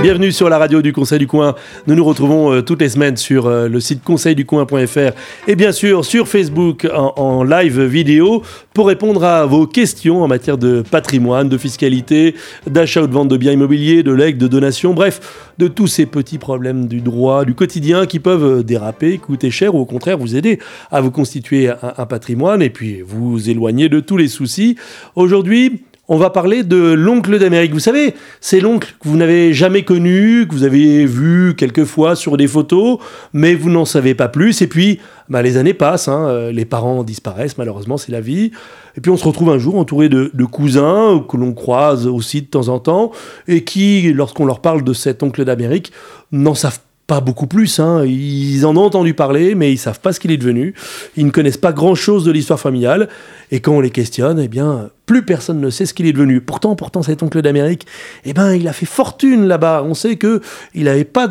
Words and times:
Bienvenue 0.00 0.30
sur 0.30 0.48
la 0.48 0.58
radio 0.58 0.80
du 0.80 0.92
Conseil 0.92 1.18
du 1.18 1.26
Coin. 1.26 1.56
Nous 1.88 1.96
nous 1.96 2.04
retrouvons 2.04 2.52
euh, 2.52 2.62
toutes 2.62 2.80
les 2.80 2.88
semaines 2.88 3.16
sur 3.16 3.46
euh, 3.46 3.68
le 3.68 3.80
site 3.80 4.04
conseilducoin.fr 4.04 5.10
et 5.48 5.56
bien 5.56 5.72
sûr 5.72 6.04
sur 6.04 6.28
Facebook 6.28 6.86
en, 6.94 7.42
live 7.42 7.82
vidéo 7.82 8.44
pour 8.74 8.86
répondre 8.86 9.24
à 9.24 9.44
vos 9.44 9.66
questions 9.66 10.22
en 10.22 10.28
matière 10.28 10.56
de 10.56 10.84
patrimoine, 10.88 11.48
de 11.48 11.58
fiscalité, 11.58 12.36
d'achat 12.68 13.02
ou 13.02 13.06
de 13.08 13.12
vente 13.12 13.26
de 13.26 13.36
biens 13.36 13.50
immobiliers, 13.50 14.04
de 14.04 14.12
legs, 14.12 14.38
de 14.38 14.46
donations, 14.46 14.94
bref, 14.94 15.50
de 15.58 15.66
tous 15.66 15.88
ces 15.88 16.06
petits 16.06 16.38
problèmes 16.38 16.86
du 16.86 17.00
droit, 17.00 17.44
du 17.44 17.54
quotidien 17.54 18.06
qui 18.06 18.20
peuvent 18.20 18.62
déraper, 18.62 19.18
coûter 19.18 19.50
cher 19.50 19.74
ou 19.74 19.80
au 19.80 19.84
contraire 19.84 20.16
vous 20.16 20.36
aider 20.36 20.60
à 20.92 21.00
vous 21.00 21.10
constituer 21.10 21.70
un 21.70 22.06
patrimoine 22.06 22.62
et 22.62 22.70
puis 22.70 23.02
vous 23.04 23.50
éloigner 23.50 23.88
de 23.88 23.98
tous 23.98 24.16
les 24.16 24.28
soucis. 24.28 24.76
Aujourd'hui, 25.16 25.82
on 26.08 26.16
va 26.16 26.30
parler 26.30 26.62
de 26.62 26.92
l'oncle 26.92 27.38
d'Amérique. 27.38 27.72
Vous 27.72 27.78
savez, 27.78 28.14
c'est 28.40 28.60
l'oncle 28.60 28.94
que 28.98 29.08
vous 29.08 29.18
n'avez 29.18 29.52
jamais 29.52 29.84
connu, 29.84 30.46
que 30.48 30.54
vous 30.54 30.64
avez 30.64 31.04
vu 31.04 31.54
quelques 31.54 31.84
fois 31.84 32.16
sur 32.16 32.38
des 32.38 32.48
photos, 32.48 32.98
mais 33.34 33.54
vous 33.54 33.68
n'en 33.68 33.84
savez 33.84 34.14
pas 34.14 34.28
plus. 34.28 34.62
Et 34.62 34.66
puis, 34.66 35.00
bah, 35.28 35.42
les 35.42 35.58
années 35.58 35.74
passent, 35.74 36.08
hein, 36.08 36.26
euh, 36.28 36.50
les 36.50 36.64
parents 36.64 37.04
disparaissent, 37.04 37.58
malheureusement, 37.58 37.98
c'est 37.98 38.10
la 38.10 38.22
vie. 38.22 38.52
Et 38.96 39.02
puis, 39.02 39.10
on 39.10 39.18
se 39.18 39.24
retrouve 39.24 39.50
un 39.50 39.58
jour 39.58 39.76
entouré 39.76 40.08
de, 40.08 40.30
de 40.32 40.44
cousins 40.46 41.22
que 41.28 41.36
l'on 41.36 41.52
croise 41.52 42.06
aussi 42.06 42.40
de 42.40 42.46
temps 42.46 42.68
en 42.68 42.78
temps, 42.78 43.12
et 43.46 43.62
qui, 43.64 44.10
lorsqu'on 44.14 44.46
leur 44.46 44.60
parle 44.60 44.82
de 44.82 44.94
cet 44.94 45.22
oncle 45.22 45.44
d'Amérique, 45.44 45.92
n'en 46.32 46.54
savent 46.54 46.80
pas 47.08 47.20
beaucoup 47.20 47.46
plus. 47.46 47.80
Hein. 47.80 48.04
Ils 48.04 48.66
en 48.66 48.76
ont 48.76 48.84
entendu 48.84 49.14
parler, 49.14 49.54
mais 49.54 49.72
ils 49.72 49.78
savent 49.78 49.98
pas 49.98 50.12
ce 50.12 50.20
qu'il 50.20 50.30
est 50.30 50.36
devenu. 50.36 50.74
Ils 51.16 51.24
ne 51.24 51.30
connaissent 51.30 51.56
pas 51.56 51.72
grand-chose 51.72 52.22
de 52.22 52.30
l'histoire 52.30 52.60
familiale. 52.60 53.08
Et 53.50 53.60
quand 53.60 53.72
on 53.72 53.80
les 53.80 53.90
questionne, 53.90 54.38
eh 54.38 54.46
bien, 54.46 54.90
plus 55.06 55.24
personne 55.24 55.58
ne 55.58 55.70
sait 55.70 55.86
ce 55.86 55.94
qu'il 55.94 56.06
est 56.06 56.12
devenu. 56.12 56.42
Pourtant, 56.42 56.76
pourtant, 56.76 57.02
cet 57.02 57.22
oncle 57.22 57.40
d'Amérique, 57.40 57.86
eh 58.26 58.34
ben, 58.34 58.52
il 58.52 58.68
a 58.68 58.74
fait 58.74 58.86
fortune 58.86 59.48
là-bas. 59.48 59.82
On 59.86 59.94
sait 59.94 60.16
que 60.16 60.42
il 60.74 60.84
n'avait 60.84 61.04
pas 61.04 61.26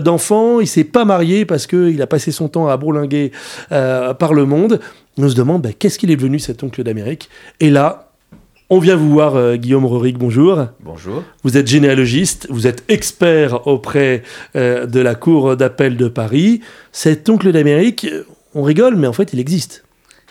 d'enfants, 0.00 0.58
il 0.58 0.66
s'est 0.66 0.82
pas 0.82 1.04
marié 1.04 1.44
parce 1.44 1.68
qu'il 1.68 2.02
a 2.02 2.08
passé 2.08 2.32
son 2.32 2.48
temps 2.48 2.66
à 2.66 2.76
bourlinguer 2.76 3.30
euh, 3.70 4.12
par 4.14 4.34
le 4.34 4.46
monde. 4.46 4.80
On 5.16 5.28
se 5.28 5.36
demande, 5.36 5.62
ben, 5.62 5.72
qu'est-ce 5.72 6.00
qu'il 6.00 6.10
est 6.10 6.16
devenu 6.16 6.40
cet 6.40 6.64
oncle 6.64 6.82
d'Amérique? 6.82 7.30
Et 7.60 7.70
là, 7.70 8.09
on 8.70 8.78
vient 8.78 8.94
vous 8.94 9.10
voir, 9.10 9.34
euh, 9.34 9.56
Guillaume 9.56 9.84
Roric, 9.84 10.16
bonjour. 10.16 10.66
Bonjour. 10.84 11.24
Vous 11.42 11.58
êtes 11.58 11.66
généalogiste, 11.66 12.46
vous 12.50 12.68
êtes 12.68 12.84
expert 12.88 13.66
auprès 13.66 14.22
euh, 14.54 14.86
de 14.86 15.00
la 15.00 15.16
Cour 15.16 15.56
d'appel 15.56 15.96
de 15.96 16.06
Paris. 16.06 16.60
Cet 16.92 17.28
oncle 17.28 17.50
d'Amérique, 17.50 18.06
on 18.54 18.62
rigole, 18.62 18.94
mais 18.94 19.08
en 19.08 19.12
fait, 19.12 19.32
il 19.32 19.40
existe. 19.40 19.84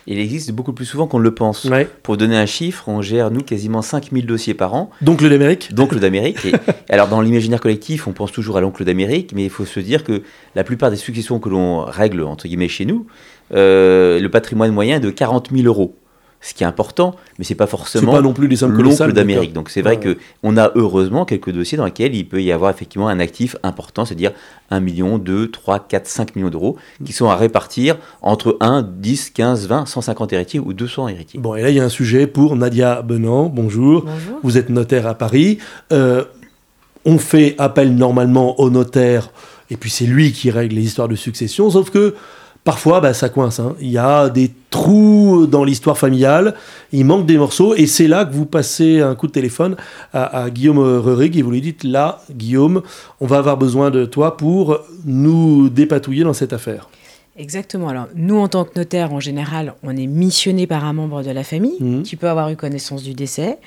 Il 0.08 0.20
existe 0.20 0.54
beaucoup 0.54 0.72
plus 0.72 0.86
souvent 0.86 1.06
qu'on 1.06 1.20
ne 1.20 1.24
le 1.24 1.36
pense. 1.36 1.66
Ouais. 1.66 1.88
Pour 2.02 2.16
donner 2.16 2.38
un 2.38 2.46
chiffre, 2.46 2.88
on 2.88 3.02
gère, 3.02 3.30
nous, 3.30 3.42
quasiment 3.42 3.82
5000 3.82 4.26
dossiers 4.26 4.54
par 4.54 4.74
an. 4.74 4.90
Donc 5.02 5.22
le 5.22 5.30
d'Amérique 5.30 5.74
D'oncle 5.74 6.00
d'Amérique. 6.00 6.46
Et, 6.46 6.54
alors, 6.90 7.10
dans 7.10 7.20
l'imaginaire 7.20 7.60
collectif, 7.60 8.08
on 8.08 8.14
pense 8.14 8.32
toujours 8.32 8.56
à 8.56 8.62
l'oncle 8.62 8.86
d'Amérique, 8.86 9.34
mais 9.36 9.44
il 9.44 9.50
faut 9.50 9.66
se 9.66 9.82
dire 9.82 10.06
que 10.06 10.24
la 10.56 10.64
plupart 10.64 10.92
des 10.92 10.98
successions 10.98 11.40
que 11.40 11.50
l'on 11.50 11.82
règle, 11.82 12.24
entre 12.24 12.48
guillemets, 12.48 12.70
chez 12.70 12.86
nous, 12.86 13.06
euh, 13.54 14.18
le 14.20 14.30
patrimoine 14.30 14.72
moyen 14.72 14.96
est 14.96 15.02
de 15.02 15.10
40 15.10 15.50
000 15.52 15.68
euros 15.68 15.94
ce 16.42 16.54
qui 16.54 16.64
est 16.64 16.68
important, 16.68 17.16
mais 17.38 17.44
c'est 17.44 17.56
pas 17.56 17.68
forcément 17.68 18.14
pas 18.14 18.22
non 18.22 18.32
plus 18.32 18.48
l'oncle 18.48 19.14
d'Amérique. 19.14 19.52
Donc 19.52 19.70
c'est 19.70 19.82
vrai 19.82 19.98
ouais. 19.98 20.00
que 20.00 20.18
on 20.42 20.56
a 20.56 20.72
heureusement 20.76 21.26
quelques 21.26 21.52
dossiers 21.52 21.78
dans 21.78 21.86
lesquels 21.86 22.16
il 22.16 22.28
peut 22.28 22.42
y 22.42 22.52
avoir 22.52 22.72
effectivement 22.72 23.10
un 23.10 23.20
actif 23.20 23.58
important, 23.62 24.06
c'est-à-dire 24.06 24.32
1 24.72 24.80
million, 24.80 25.18
2, 25.18 25.52
3, 25.52 25.80
4, 25.88 26.08
5 26.08 26.36
millions 26.36 26.50
d'euros, 26.50 26.78
qui 27.04 27.12
sont 27.12 27.30
à 27.30 27.36
répartir 27.36 27.98
entre 28.22 28.58
1, 28.62 28.84
10, 28.84 29.32
15, 29.32 29.68
20, 29.68 29.86
150 29.86 30.34
héritiers 30.34 30.60
ou 30.60 30.72
200 30.72 31.10
héritiers. 31.10 31.40
Bon, 31.42 31.56
et 31.56 31.62
là 31.62 31.70
il 31.70 31.76
y 31.76 31.80
a 31.80 31.84
un 31.84 31.90
sujet 31.90 32.26
pour 32.26 32.56
Nadia 32.56 33.02
Benant. 33.02 33.48
Bonjour. 33.48 34.04
Bonjour. 34.06 34.40
Vous 34.42 34.58
êtes 34.58 34.70
notaire 34.70 35.08
à 35.08 35.16
Paris. 35.16 35.58
Euh, 35.92 36.24
on 37.04 37.18
fait 37.18 37.56
appel 37.58 37.96
normalement 37.96 38.60
au 38.60 38.70
notaire, 38.70 39.32
et 39.70 39.78
puis 39.78 39.90
c'est 39.90 40.06
lui 40.06 40.32
qui 40.32 40.52
règle 40.52 40.76
les 40.76 40.84
histoires 40.84 41.08
de 41.08 41.16
succession, 41.16 41.70
sauf 41.70 41.90
que 41.90 42.16
parfois 42.64 43.02
bah, 43.02 43.14
ça 43.14 43.30
coince. 43.30 43.60
Hein. 43.60 43.76
Il 43.80 43.90
y 43.90 43.98
a 43.98 44.30
des 44.30 44.52
trous 44.70 45.48
dans 45.48 45.64
l'histoire 45.64 45.98
familiale, 45.98 46.56
il 46.92 47.06
manque 47.06 47.26
des 47.26 47.38
morceaux, 47.38 47.74
et 47.76 47.88
c'est 47.88 48.08
là 48.08 48.26
que 48.26 48.34
vous 48.34 48.46
passez 48.46 49.02
un 49.02 49.16
coup 49.16 49.28
de 49.28 49.32
téléphone 49.32 49.76
à, 50.14 50.44
à 50.44 50.50
Guillaume 50.50 50.80
Rurig 50.80 51.36
et 51.38 51.42
vous 51.42 51.52
lui 51.52 51.62
dites 51.62 51.84
là, 51.84 52.22
Guillaume, 52.32 52.82
on 53.20 53.26
va 53.28 53.38
avoir 53.38 53.58
besoin 53.58 53.90
de 53.90 54.06
toi 54.06 54.38
pour 54.38 54.80
nous 55.06 55.70
dépatouiller 55.70 56.24
dans 56.24 56.34
cette 56.34 56.54
affaire. 56.54 56.88
Exactement. 57.38 57.88
Alors, 57.88 58.08
nous, 58.16 58.38
en 58.38 58.50
tant 58.50 58.66
que 58.66 58.78
notaire, 58.78 59.14
en 59.14 59.22
général, 59.22 59.74
on 59.82 59.96
est 59.96 60.08
missionné 60.08 60.68
par 60.68 60.84
un 60.84 60.92
membre 60.92 61.24
de 61.24 61.32
la 61.32 61.44
famille 61.46 61.78
Mhm. 61.80 62.04
qui 62.04 62.18
peut 62.18 62.28
avoir 62.28 62.50
eu 62.50 62.58
connaissance 62.58 63.02
du 63.02 63.14
décès, 63.14 63.60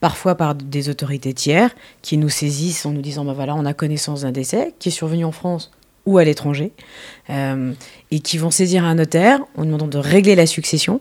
parfois 0.00 0.34
par 0.34 0.56
des 0.56 0.88
autorités 0.88 1.32
tiers 1.32 1.70
qui 2.02 2.16
nous 2.18 2.28
saisissent 2.28 2.84
en 2.86 2.90
nous 2.90 3.02
disant 3.02 3.24
ben 3.24 3.32
voilà, 3.32 3.54
on 3.54 3.64
a 3.66 3.72
connaissance 3.72 4.22
d'un 4.22 4.32
décès 4.32 4.74
qui 4.80 4.88
est 4.88 4.92
survenu 4.92 5.24
en 5.24 5.30
France 5.30 5.70
ou 6.06 6.18
à 6.18 6.24
l'étranger, 6.24 6.72
euh, 7.28 7.72
et 8.10 8.20
qui 8.20 8.38
vont 8.38 8.50
saisir 8.50 8.84
un 8.84 8.96
notaire 8.96 9.40
en 9.56 9.64
demandant 9.64 9.86
de 9.86 9.98
régler 9.98 10.34
la 10.34 10.46
succession. 10.46 11.00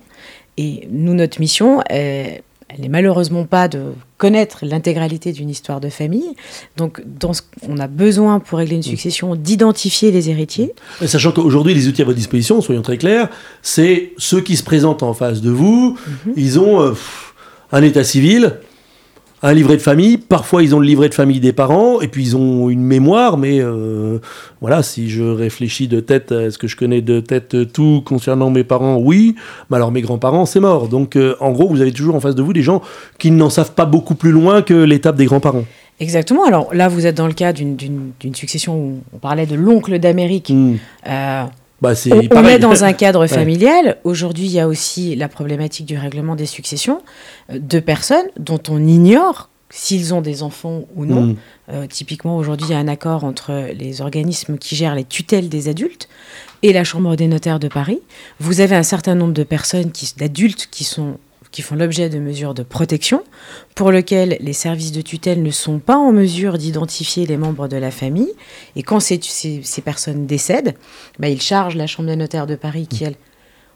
Et 0.58 0.88
nous, 0.92 1.14
notre 1.14 1.40
mission, 1.40 1.80
euh, 1.92 2.28
elle 2.70 2.82
n'est 2.82 2.90
malheureusement 2.90 3.46
pas 3.46 3.68
de 3.68 3.94
connaître 4.18 4.60
l'intégralité 4.62 5.32
d'une 5.32 5.50
histoire 5.50 5.80
de 5.80 5.90
famille. 5.90 6.36
Donc, 6.78 7.02
dans 7.06 7.34
ce, 7.34 7.42
on 7.68 7.78
a 7.80 7.88
besoin 7.88 8.40
pour 8.40 8.60
régler 8.60 8.76
une 8.76 8.84
succession 8.84 9.36
d'identifier 9.36 10.12
les 10.12 10.30
héritiers. 10.30 10.74
Et 11.02 11.08
Sachant 11.08 11.32
qu'aujourd'hui, 11.32 11.74
les 11.74 11.88
outils 11.88 12.02
à 12.02 12.06
votre 12.06 12.18
disposition, 12.18 12.62
soyons 12.62 12.84
très 12.84 12.98
clairs, 12.98 13.30
c'est 13.64 14.12
ceux 14.18 14.42
qui 14.42 14.56
se 14.56 14.64
présentent 14.64 15.02
en 15.02 15.14
face 15.14 15.42
de 15.42 15.50
vous, 15.50 15.98
ils 16.36 16.60
ont 16.60 16.82
euh, 16.82 16.94
un 17.72 17.82
état 17.82 18.04
civil, 18.04 18.60
un 19.42 19.54
livret 19.54 19.78
de 19.78 19.82
famille, 19.82 20.18
parfois 20.18 20.64
ils 20.64 20.76
ont 20.76 20.80
le 20.80 20.86
livret 20.86 21.10
de 21.10 21.14
famille 21.14 21.40
des 21.40 21.54
parents, 21.54 22.02
et 22.02 22.08
puis 22.08 22.24
ils 22.24 22.38
ont 22.38 22.70
une 22.70 22.84
mémoire, 22.84 23.38
mais 23.38 23.60
euh, 23.60 24.20
voilà, 24.62 24.84
si 24.84 25.10
je 25.10 25.24
réfléchis 25.24 25.88
de 25.88 26.00
tête, 26.00 26.32
est-ce 26.32 26.58
que 26.58 26.68
je 26.68 26.76
connais 26.76 27.02
de 27.02 27.20
tête 27.20 27.72
tout 27.72 28.02
concernant 28.06 28.50
mes 28.50 28.64
parents? 28.64 28.98
Oui, 28.98 29.36
mais 29.70 29.78
alors 29.78 29.92
mes 29.92 30.02
grands-parents, 30.02 30.46
c'est 30.46 30.60
mort. 30.60 30.88
Donc 30.88 31.16
euh, 31.16 31.36
en 31.40 31.52
gros, 31.52 31.70
vous 31.70 31.82
avez 31.82 31.92
toujours 31.92 32.16
en 32.16 32.20
face 32.20 32.36
de 32.36 32.42
vous 32.42 32.54
des 32.54 32.64
gens 32.64 32.82
qui 33.18 33.32
n'en 33.32 33.50
savent 33.50 33.74
pas 33.74 33.86
beaucoup 33.86 34.16
plus 34.16 34.32
loin 34.32 34.62
que 34.62 34.74
l'étape 34.74 35.16
des 35.16 35.26
grands-parents. 35.26 35.66
Exactement. 36.00 36.46
Alors 36.46 36.74
là, 36.74 36.88
vous 36.88 37.06
êtes 37.06 37.16
dans 37.16 37.28
le 37.28 37.34
cas 37.34 37.52
d'une 37.52 38.12
succession 38.34 38.78
où 38.78 39.00
on 39.14 39.18
parlait 39.18 39.46
de 39.46 39.56
l'oncle 39.56 40.00
d'Amérique. 40.00 40.50
Hmm. 40.50 40.76
Euh, 41.08 41.44
Bah, 41.82 41.94
on, 42.12 42.38
on 42.38 42.46
est 42.46 42.60
dans 42.60 42.84
un 42.84 42.94
cadre 42.94 43.26
familial. 43.28 43.98
Aujourd'hui, 44.04 44.46
il 44.46 44.52
y 44.52 44.60
a 44.60 44.68
aussi 44.68 45.16
la 45.16 45.28
problématique 45.28 45.86
du 45.86 45.98
règlement 45.98 46.36
des 46.36 46.46
successions 46.46 47.02
euh, 47.52 47.60
de 47.60 47.80
personnes 47.80 48.28
dont 48.38 48.62
on 48.70 48.86
ignore 48.86 49.50
s'ils 49.70 50.14
ont 50.14 50.22
des 50.22 50.42
enfants 50.44 50.86
ou 50.96 51.06
non. 51.06 51.22
Hmm. 51.22 51.36
Euh, 51.70 51.88
typiquement, 51.88 52.38
aujourd'hui, 52.38 52.68
il 52.70 52.72
y 52.72 52.76
a 52.76 52.80
un 52.80 52.88
accord 52.88 53.24
entre 53.24 53.72
les 53.74 54.02
organismes 54.02 54.58
qui 54.58 54.76
gèrent 54.76 54.96
les 54.96 55.04
tutelles 55.04 55.48
des 55.48 55.68
adultes 55.70 56.10
et 56.64 56.74
la 56.74 56.84
Chambre 56.84 57.16
des 57.16 57.28
notaires 57.28 57.60
de 57.60 57.68
Paris. 57.68 58.02
Vous 58.40 58.62
avez 58.62 58.76
un 58.76 58.84
certain 58.84 59.16
nombre 59.16 59.34
de 59.34 59.44
personnes, 59.44 59.92
d'adultes, 60.18 60.68
qui 60.72 60.84
sont 60.84 61.18
qui 61.52 61.62
font 61.62 61.76
l'objet 61.76 62.10
de 62.10 62.20
mesures 62.20 62.54
de 62.54 62.64
protection, 62.64 63.24
pour 63.76 63.92
lesquelles 63.92 64.38
les 64.40 64.54
services 64.54 64.92
de 64.92 65.02
tutelle 65.02 65.42
ne 65.42 65.52
sont 65.52 65.80
pas 65.80 65.98
en 65.98 66.12
mesure 66.12 66.58
d'identifier 66.58 67.26
les 67.26 67.38
membres 67.38 67.68
de 67.68 67.78
la 67.78 67.92
famille. 67.92 68.32
Et 68.76 68.84
quand 68.84 69.00
ces, 69.00 69.20
ces, 69.22 69.62
ces 69.64 69.82
personnes 69.82 70.26
décèdent, 70.28 70.76
bah, 71.18 71.28
ils 71.28 71.42
chargent 71.42 71.76
la 71.76 71.88
Chambre 71.88 72.10
des 72.10 72.16
notaires 72.16 72.48
de 72.48 72.56
Paris 72.56 72.88
qui, 72.88 73.04
elle, 73.04 73.16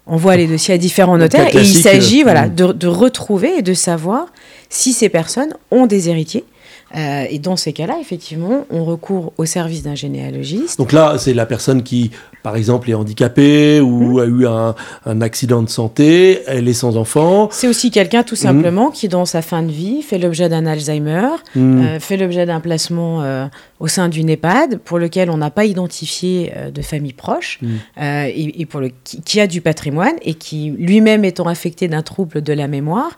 envoie 0.05 0.35
les 0.35 0.47
dossiers 0.47 0.75
à 0.75 0.77
différents 0.77 1.17
notaires. 1.17 1.47
Et 1.47 1.49
il 1.49 1.51
classique, 1.51 1.83
s'agit 1.83 2.21
euh, 2.21 2.23
voilà, 2.23 2.47
mm. 2.47 2.55
de, 2.55 2.73
de 2.73 2.87
retrouver 2.87 3.57
et 3.57 3.61
de 3.61 3.73
savoir 3.73 4.27
si 4.69 4.93
ces 4.93 5.09
personnes 5.09 5.53
ont 5.71 5.85
des 5.85 6.09
héritiers. 6.09 6.45
Euh, 6.95 7.25
et 7.29 7.39
dans 7.39 7.55
ces 7.55 7.73
cas-là, 7.73 7.95
effectivement, 7.99 8.65
on 8.69 8.83
recourt 8.85 9.33
au 9.37 9.45
service 9.45 9.81
d'un 9.83 9.95
généalogiste. 9.95 10.77
Donc 10.77 10.91
là, 10.91 11.15
c'est 11.17 11.33
la 11.33 11.45
personne 11.45 11.81
qui, 11.81 12.11
par 12.43 12.55
exemple, 12.55 12.89
est 12.89 12.93
handicapée 12.93 13.79
ou 13.81 14.19
a 14.19 14.25
eu 14.25 14.45
un, 14.45 14.75
un 15.05 15.21
accident 15.21 15.63
de 15.63 15.69
santé, 15.69 16.41
elle 16.45 16.67
est 16.67 16.73
sans 16.73 16.95
enfant. 16.97 17.49
C'est 17.51 17.67
aussi 17.67 17.89
quelqu'un, 17.89 18.23
tout 18.23 18.35
simplement, 18.35 18.91
qui, 18.91 19.07
dans 19.07 19.25
sa 19.25 19.41
fin 19.41 19.63
de 19.63 19.71
vie, 19.71 20.01
fait 20.03 20.19
l'objet 20.19 20.49
d'un 20.49 20.65
Alzheimer, 20.65 21.27
Hmm. 21.55 21.81
euh, 21.81 21.99
fait 21.99 22.17
l'objet 22.17 22.45
d'un 22.45 22.59
placement 22.59 23.21
euh, 23.21 23.45
au 23.79 23.87
sein 23.87 24.07
d'une 24.09 24.29
EHPAD 24.29 24.77
pour 24.79 24.97
lequel 24.99 25.29
on 25.29 25.37
n'a 25.37 25.49
pas 25.51 25.65
identifié 25.65 26.51
de 26.73 26.81
famille 26.81 27.13
proche 27.13 27.59
et, 27.99 28.61
et 28.61 28.65
pour 28.65 28.79
le, 28.79 28.91
qui, 29.03 29.21
qui 29.21 29.39
a 29.39 29.47
du 29.47 29.61
patrimoine 29.61 30.15
et 30.21 30.33
qui, 30.33 30.73
lui-même 30.77 31.25
étant 31.25 31.47
affecté 31.47 31.87
d'un 31.87 32.01
trouble 32.01 32.41
de 32.41 32.53
la 32.53 32.67
mémoire, 32.67 33.17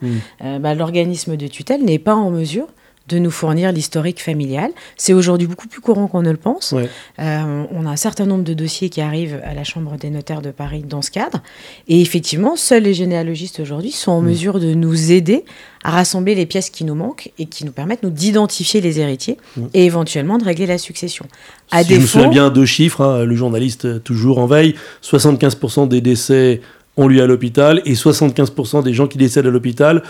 bah, 0.60 0.74
l'organisme 0.74 1.38
de 1.38 1.48
tutelle 1.48 1.83
n'est 1.83 2.00
pas 2.00 2.16
en 2.16 2.30
mesure 2.31 2.68
de 3.07 3.19
nous 3.19 3.30
fournir 3.31 3.72
l'historique 3.72 4.22
familial. 4.22 4.72
C'est 4.98 5.13
aujourd'hui 5.13 5.48
beaucoup 5.48 5.68
plus 5.68 5.81
courant 5.81 6.07
qu'on 6.07 6.24
ne 6.24 6.31
le 6.31 6.38
pense. 6.38 6.72
Ouais. 6.72 6.90
Euh, 7.19 7.63
on 7.72 7.86
a 7.86 7.90
un 7.92 7.96
certain 7.96 8.25
nombre 8.25 8.44
de 8.44 8.54
dossiers 8.54 8.90
qui 8.90 9.00
arrivent 9.02 9.40
à 9.46 9.54
la 9.54 9.63
Chambre 9.63 9.96
des 9.98 10.10
notaires 10.10 10.42
de 10.42 10.50
Paris 10.52 10.84
dans 10.88 11.02
ce 11.04 11.12
cadre. 11.12 11.42
Et 11.88 12.02
effectivement, 12.02 12.56
seuls 12.56 12.84
les 12.84 12.94
généalogistes 12.96 13.60
aujourd'hui 13.60 13.92
sont 13.92 14.12
en 14.12 14.22
Mm. 14.22 14.25
mesure 14.25 14.60
de 14.60 14.74
nous 14.74 15.12
aider 15.12 15.46
à 15.84 15.92
rassembler 15.92 16.34
les 16.34 16.48
pièces 16.48 16.72
qui 16.72 16.84
nous 16.84 16.96
manquent 16.96 17.31
et 17.38 17.46
qui 17.46 17.63
nous 17.63 17.72
permettent 17.72 18.02
nous 18.02 18.10
d'identifier 18.10 18.81
les 18.81 19.00
héritiers 19.00 19.38
Mm. 19.56 19.66
et 19.75 19.86
éventuellement 19.86 20.38
de 20.40 20.44
régler 20.46 20.66
la 20.66 20.80
succession. 20.80 21.25
À 21.72 21.84
si 21.84 21.94
je 21.94 22.00
me 22.01 22.06
souviens 22.08 22.30
bien, 22.30 22.50
deux 22.50 22.66
chiffres, 22.66 23.01
hein, 23.01 23.24
le 23.24 23.36
journaliste 23.36 23.86
euh, 23.86 24.00
toujours 24.00 24.40
en 24.40 24.48
veille, 24.48 24.74
75% 25.04 25.88
des 25.88 26.01
décès 26.01 26.62
ont 26.98 27.08
lieu 27.08 27.22
à 27.22 27.28
l'hôpital 27.28 27.81
et 27.86 27.94
75% 27.94 28.81
des 28.81 28.94
gens 28.94 29.08
qui 29.08 29.18
décèdent 29.18 29.46
à 29.48 29.50
l'hôpital 29.51 30.01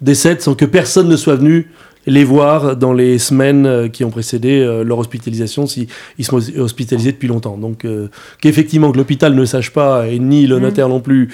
décèdent 0.00 0.40
sans 0.40 0.54
que 0.54 0.64
personne 0.64 1.08
ne 1.08 1.16
soit 1.16 1.36
venu 1.36 1.70
les 2.06 2.24
voir 2.24 2.76
dans 2.76 2.92
les 2.92 3.18
semaines 3.18 3.66
euh, 3.66 3.88
qui 3.88 4.04
ont 4.04 4.10
précédé 4.10 4.60
euh, 4.60 4.82
leur 4.84 4.98
hospitalisation, 4.98 5.66
s'ils 5.66 5.88
sont 6.20 6.36
hospitalisés 6.58 7.12
depuis 7.12 7.28
longtemps. 7.28 7.56
Donc, 7.56 7.84
euh, 7.84 8.08
qu'effectivement, 8.40 8.92
que 8.92 8.98
l'hôpital 8.98 9.34
ne 9.34 9.44
sache 9.44 9.70
pas, 9.70 10.06
et 10.08 10.18
ni 10.18 10.46
le 10.46 10.58
Mm. 10.58 10.62
notaire 10.62 10.88
non 10.88 11.00
plus, 11.00 11.30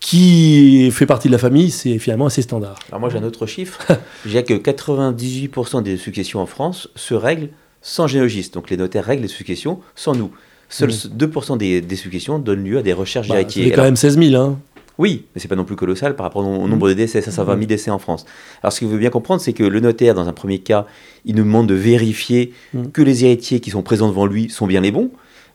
qui 0.00 0.90
fait 0.92 1.06
partie 1.06 1.28
de 1.28 1.32
la 1.32 1.38
famille, 1.38 1.70
c'est 1.70 1.98
finalement 1.98 2.26
assez 2.26 2.42
standard. 2.42 2.78
Alors 2.90 3.00
moi 3.00 3.08
j'ai 3.10 3.18
un 3.18 3.24
autre 3.24 3.46
chiffre. 3.46 3.80
J'ai 4.26 4.44
que 4.44 4.54
98% 4.54 5.82
des 5.82 5.96
successions 5.96 6.40
en 6.40 6.46
France 6.46 6.88
se 6.94 7.14
règlent 7.14 7.48
sans 7.82 8.06
généalogiste. 8.06 8.54
Donc 8.54 8.70
les 8.70 8.76
notaires 8.76 9.04
règlent 9.04 9.22
les 9.22 9.28
successions 9.28 9.80
sans 9.94 10.14
nous. 10.14 10.30
Seuls 10.68 10.90
2% 10.90 11.58
des, 11.58 11.80
des 11.80 11.96
successions 11.96 12.38
donnent 12.38 12.64
lieu 12.64 12.78
à 12.78 12.82
des 12.82 12.92
recherches 12.92 13.28
Bah, 13.28 13.34
ça 13.36 13.40
d'héritiers. 13.40 13.64
fait 13.70 13.76
quand 13.76 13.82
même 13.82 13.96
16 13.96 14.18
000. 14.18 14.34
Hein. 14.40 14.58
Oui, 14.98 15.24
mais 15.34 15.40
c'est 15.40 15.48
pas 15.48 15.56
non 15.56 15.64
plus 15.64 15.76
colossal 15.76 16.16
par 16.16 16.24
rapport 16.24 16.46
au 16.46 16.66
nombre 16.68 16.88
de 16.88 16.94
décès, 16.94 17.20
520 17.20 17.54
000 17.54 17.66
décès 17.66 17.90
en 17.90 17.98
France. 17.98 18.24
Alors 18.62 18.72
ce 18.72 18.78
qu'il 18.78 18.88
faut 18.88 18.96
bien 18.96 19.10
comprendre, 19.10 19.40
c'est 19.42 19.52
que 19.52 19.62
le 19.64 19.80
notaire, 19.80 20.14
dans 20.14 20.26
un 20.28 20.32
premier 20.32 20.58
cas, 20.60 20.86
il 21.26 21.34
nous 21.34 21.44
demande 21.44 21.66
de 21.68 21.74
vérifier 21.74 22.52
Mm. 22.72 22.86
que 22.92 23.02
les 23.02 23.24
héritiers 23.24 23.60
qui 23.60 23.70
sont 23.70 23.82
présents 23.82 24.08
devant 24.08 24.26
lui 24.26 24.48
sont 24.48 24.66
bien 24.66 24.80
les 24.80 24.90
bons. 24.92 25.10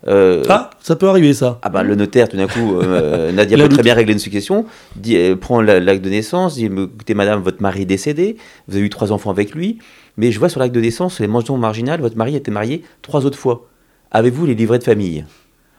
Euh, 0.07 0.43
Ah, 0.49 0.71
ça 0.81 0.95
peut 0.95 1.07
arriver 1.07 1.31
ça. 1.33 1.59
Ah 1.61 1.69
bah 1.69 1.83
le 1.83 1.93
notaire 1.93 2.27
tout 2.27 2.35
d'un 2.37 2.47
coup, 2.47 2.75
euh, 2.81 3.31
Nadia 3.31 3.55
Il 3.57 3.61
a 3.61 3.67
peut 3.67 3.73
très 3.75 3.83
bien 3.83 3.93
régler 3.93 4.13
une 4.13 4.19
succession, 4.19 4.65
dit, 4.95 5.15
euh, 5.15 5.35
prend 5.35 5.61
la- 5.61 5.79
l'acte 5.79 6.03
de 6.03 6.09
naissance, 6.09 6.55
dit 6.55 6.65
écoutez 6.65 7.13
madame, 7.13 7.41
votre 7.41 7.61
mari 7.61 7.83
est 7.83 7.85
décédé, 7.85 8.37
vous 8.67 8.77
avez 8.77 8.85
eu 8.85 8.89
trois 8.89 9.11
enfants 9.11 9.29
avec 9.29 9.53
lui, 9.53 9.77
mais 10.17 10.31
je 10.31 10.39
vois 10.39 10.49
sur 10.49 10.59
l'acte 10.59 10.73
de 10.73 10.81
naissance, 10.81 11.19
les 11.19 11.27
mentions 11.27 11.55
marginales, 11.57 12.01
votre 12.01 12.17
mari 12.17 12.35
était 12.35 12.49
marié 12.51 12.81
trois 13.03 13.25
autres 13.27 13.37
fois. 13.37 13.67
Avez-vous 14.09 14.45
les 14.47 14.55
livrets 14.55 14.79
de 14.79 14.83
famille? 14.83 15.23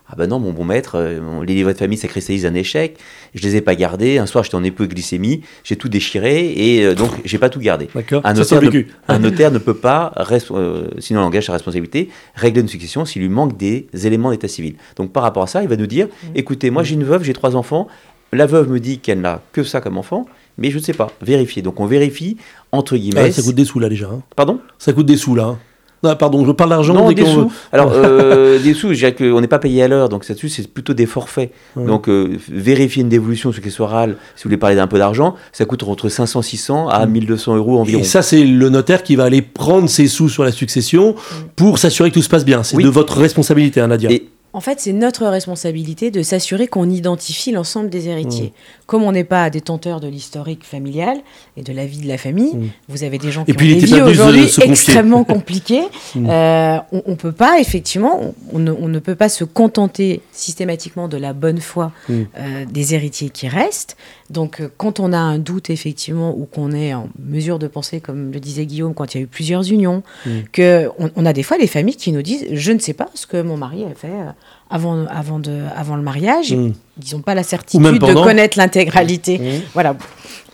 Ah 0.09 0.15
bah 0.17 0.27
non 0.27 0.39
mon 0.39 0.53
bon 0.53 0.65
maître, 0.65 0.97
euh, 0.97 1.43
les 1.47 1.55
livrets 1.55 1.73
de 1.73 1.79
famille 1.79 1.97
ça 1.97 2.07
cristallise 2.07 2.45
un 2.45 2.53
échec, 2.55 2.99
je 3.35 3.43
les 3.43 3.57
ai 3.57 3.61
pas 3.63 3.75
gardés, 3.75 4.19
un 4.19 4.27
soir 4.27 4.45
j'étais 4.45 4.57
en 4.57 4.65
hypoglycémie, 4.65 5.41
j'ai 5.65 5.77
tout 5.77 5.89
déchiré 5.89 6.53
et 6.55 6.85
euh, 6.85 6.95
donc 6.95 7.11
j'ai 7.25 7.39
pas 7.39 7.49
tout 7.49 7.61
gardé. 7.61 7.89
D'accord 7.95 8.21
Un 8.25 8.35
notaire, 8.35 8.61
ne, 8.61 8.83
un 9.09 9.19
notaire 9.19 9.51
ne 9.53 9.59
peut 9.59 9.73
pas, 9.75 10.13
euh, 10.51 10.89
sinon 10.99 11.21
il 11.21 11.25
engage 11.25 11.47
sa 11.47 11.53
responsabilité, 11.55 12.11
régler 12.35 12.61
une 12.61 12.69
succession 12.69 13.07
s'il 13.07 13.23
lui 13.23 13.31
manque 13.31 13.57
des 13.57 13.87
éléments 14.05 14.33
d'état 14.33 14.49
civil. 14.49 14.75
Donc 14.97 15.13
par 15.13 15.23
rapport 15.23 15.45
à 15.45 15.47
ça, 15.47 15.63
il 15.63 15.69
va 15.69 15.77
nous 15.77 15.87
dire, 15.87 16.09
Mmh. 16.09 16.27
écoutez, 16.35 16.71
moi 16.71 16.83
j'ai 16.83 16.95
une 16.95 17.05
veuve, 17.05 17.23
j'ai 17.25 17.33
trois 17.33 17.57
enfants, 17.57 17.89
la 18.33 18.45
veuve 18.47 18.69
me 18.71 18.81
dit 18.81 18.99
qu'elle 18.99 19.21
n'a 19.21 19.41
que 19.53 19.63
ça 19.63 19.81
comme 19.81 19.97
enfant, 19.97 20.27
mais 20.59 20.71
je 20.71 20.77
ne 20.79 20.83
sais 20.83 20.93
pas, 20.93 21.11
vérifier. 21.23 21.63
Donc 21.63 21.81
on 21.81 21.87
vérifie, 21.87 22.37
entre 22.71 22.97
guillemets... 22.97 23.29
Ah, 23.29 23.33
ça 23.33 23.41
coûte 23.43 23.55
des 23.55 23.65
sous 23.65 23.79
là 23.79 23.89
déjà. 23.89 24.09
hein. 24.09 24.21
Pardon? 24.37 24.59
Ça 24.79 24.93
coûte 24.93 25.07
des 25.07 25.17
sous 25.17 25.35
là. 25.35 25.45
hein. 25.45 25.59
Ah, 26.05 26.17
pardon, 26.17 26.45
je 26.45 26.53
parle 26.53 26.71
d'argent. 26.71 26.95
Non, 26.95 27.13
des 27.13 27.25
sous. 27.25 27.51
Alors, 27.73 27.93
euh, 27.95 28.59
des 28.59 28.75
sous, 28.75 28.89
je 28.93 28.95
dirais 28.99 29.15
qu'on 29.15 29.41
n'est 29.41 29.47
pas 29.49 29.59
payé 29.61 29.83
à 29.83 29.89
l'heure, 29.89 30.09
donc 30.09 30.29
là-dessus, 30.29 30.49
c'est 30.49 30.67
plutôt 30.67 30.95
des 30.95 31.07
forfaits. 31.07 31.53
Ouais. 31.77 31.87
Donc, 31.87 32.09
euh, 32.09 32.37
vérifier 32.49 33.03
une 33.03 33.09
dévolution 33.09 33.53
successorale, 33.53 34.17
si 34.35 34.43
vous 34.45 34.49
voulez 34.49 34.57
parler 34.57 34.77
d'un 34.77 34.87
peu 34.89 34.99
d'argent, 34.99 35.37
ça 35.53 35.65
coûte 35.65 35.83
entre 35.85 36.09
500, 36.09 36.43
600 36.43 36.89
à 36.89 37.07
1200 37.07 37.57
euros 37.57 37.79
environ. 37.79 38.01
Et 38.01 38.05
ça, 38.05 38.23
c'est 38.23 38.43
le 38.43 38.69
notaire 38.69 39.03
qui 39.03 39.15
va 39.17 39.25
aller 39.25 39.43
prendre 39.43 39.89
ses 39.89 40.09
sous 40.09 40.29
sur 40.29 40.43
la 40.45 40.53
succession 40.53 41.15
pour 41.57 41.79
s'assurer 41.79 42.11
que 42.11 42.15
tout 42.15 42.23
se 42.23 42.29
passe 42.29 42.45
bien. 42.45 42.63
C'est 42.63 42.77
Oui. 42.77 42.85
de 42.85 42.89
votre 42.89 43.19
responsabilité, 43.19 43.81
hein, 43.81 43.87
Nadia. 43.89 44.11
Et- 44.11 44.29
En 44.55 44.61
fait, 44.61 44.81
c'est 44.81 44.93
notre 44.93 45.27
responsabilité 45.27 46.11
de 46.11 46.23
s'assurer 46.23 46.67
qu'on 46.67 46.91
identifie 46.91 47.53
l'ensemble 47.53 47.89
des 47.89 48.09
héritiers. 48.09 48.49
Mmh. 48.49 48.83
Comme 48.87 49.03
on 49.05 49.13
n'est 49.13 49.25
pas 49.25 49.49
détenteur 49.49 50.01
de 50.01 50.09
l'historique 50.09 50.65
familial 50.65 51.17
et 51.57 51.63
de 51.63 51.73
la 51.73 51.87
vie 51.87 51.99
de 52.01 52.09
la 52.09 52.19
famille, 52.19 52.55
Mm. 52.55 52.69
vous 52.89 53.03
avez 53.05 53.17
des 53.19 53.31
gens 53.33 53.45
qui 53.45 53.53
ont 53.53 53.55
des 53.55 53.65
vies 53.79 53.91
de 53.93 54.03
aujourd'hui 54.03 54.51
extrêmement 54.63 55.25
compliquées. 55.37 55.85
Mm. 56.15 56.27
Euh, 56.29 56.79
on 56.93 57.11
ne 57.13 57.15
peut 57.15 57.33
pas, 57.33 57.61
effectivement, 57.61 58.35
on, 58.53 58.59
ne, 58.59 58.71
on 58.73 58.89
ne 58.89 58.99
peut 58.99 59.15
pas 59.15 59.29
se 59.31 59.45
contenter 59.45 60.21
systématiquement 60.33 61.09
de 61.09 61.17
la 61.17 61.33
bonne 61.33 61.61
foi 61.61 61.93
Mm. 62.09 62.13
euh, 62.39 62.65
des 62.71 62.95
héritiers 62.95 63.31
qui 63.31 63.49
restent. 63.49 63.97
Donc, 64.32 64.61
euh, 64.61 64.69
quand 64.79 64.99
on 64.99 65.12
a 65.12 65.19
un 65.19 65.38
doute, 65.38 65.69
effectivement, 65.70 66.34
ou 66.37 66.46
qu'on 66.46 66.73
est 66.73 66.94
en 66.94 67.08
mesure 67.23 67.58
de 67.58 67.67
penser, 67.67 68.00
comme 68.00 68.32
le 68.32 68.40
disait 68.40 68.64
Guillaume, 68.67 68.94
quand 68.94 69.14
il 69.14 69.19
y 69.19 69.20
a 69.20 69.25
eu 69.25 69.26
plusieurs 69.26 69.70
unions, 69.70 70.02
Mm. 70.26 70.31
que 70.52 70.88
on, 70.99 71.11
on 71.17 71.26
a 71.26 71.32
des 71.32 71.43
fois 71.43 71.58
des 71.58 71.67
familles 71.67 71.96
qui 71.96 72.12
nous 72.12 72.23
disent 72.23 72.46
Je 72.50 72.73
ne 72.73 72.79
sais 72.79 72.94
pas 72.94 73.08
ce 73.14 73.26
que 73.26 73.40
mon 73.43 73.56
mari 73.56 73.84
a 73.84 73.94
fait 73.94 74.08
euh, 74.08 74.31
avant, 74.70 75.05
avant, 75.06 75.38
de, 75.38 75.52
avant 75.76 75.96
le 75.96 76.02
mariage. 76.02 76.52
Mm. 76.55 76.73
Ils 77.05 77.14
n'ont 77.14 77.23
pas 77.23 77.34
la 77.34 77.43
certitude 77.43 77.82
de 77.99 78.14
connaître 78.14 78.58
l'intégralité. 78.58 79.38
Mm. 79.38 79.43
Voilà. 79.75 79.94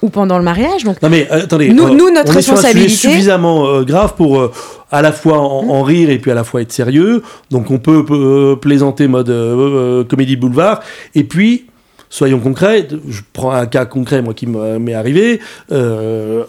Ou 0.03 0.09
pendant 0.11 0.39
le 0.39 0.45
mariage. 0.45 0.85
Donc, 0.85 1.01
Non 1.03 1.09
mais 1.09 1.27
euh, 1.31 1.43
attendez, 1.45 1.69
Nous- 1.71 1.85
euh, 1.89 1.91
nous, 1.95 2.11
notre 2.13 2.31
on 2.33 2.35
responsabilité- 2.35 2.89
suffisamment 3.11 3.67
euh, 3.67 3.83
grave 3.85 4.15
pour 4.17 4.51
à 4.91 5.03
la 5.03 5.13
fois 5.13 5.39
en, 5.39 5.65
Mmh. 5.65 5.71
en 5.71 5.83
rire 5.83 6.11
et 6.11 6.19
puis 6.19 6.31
à 6.31 6.35
la 6.35 6.45
fois 6.45 6.63
être 6.63 6.73
sérieux. 6.73 7.23
Donc 7.51 7.71
on 7.71 7.79
peut 7.79 8.57
plaisanter 8.61 9.07
mode 9.09 9.33
comédie 10.09 10.37
boulevard 10.37 10.81
et 11.15 11.25
puis 11.25 11.67
soyons 12.11 12.41
concrets. 12.41 12.89
Je 13.09 13.21
prends 13.33 13.53
un 13.53 13.67
cas 13.67 13.85
concret 13.85 14.23
moi 14.23 14.35
qui 14.35 14.47
m'est 14.47 14.95
arrivé 14.95 15.41
euh, 15.73 16.45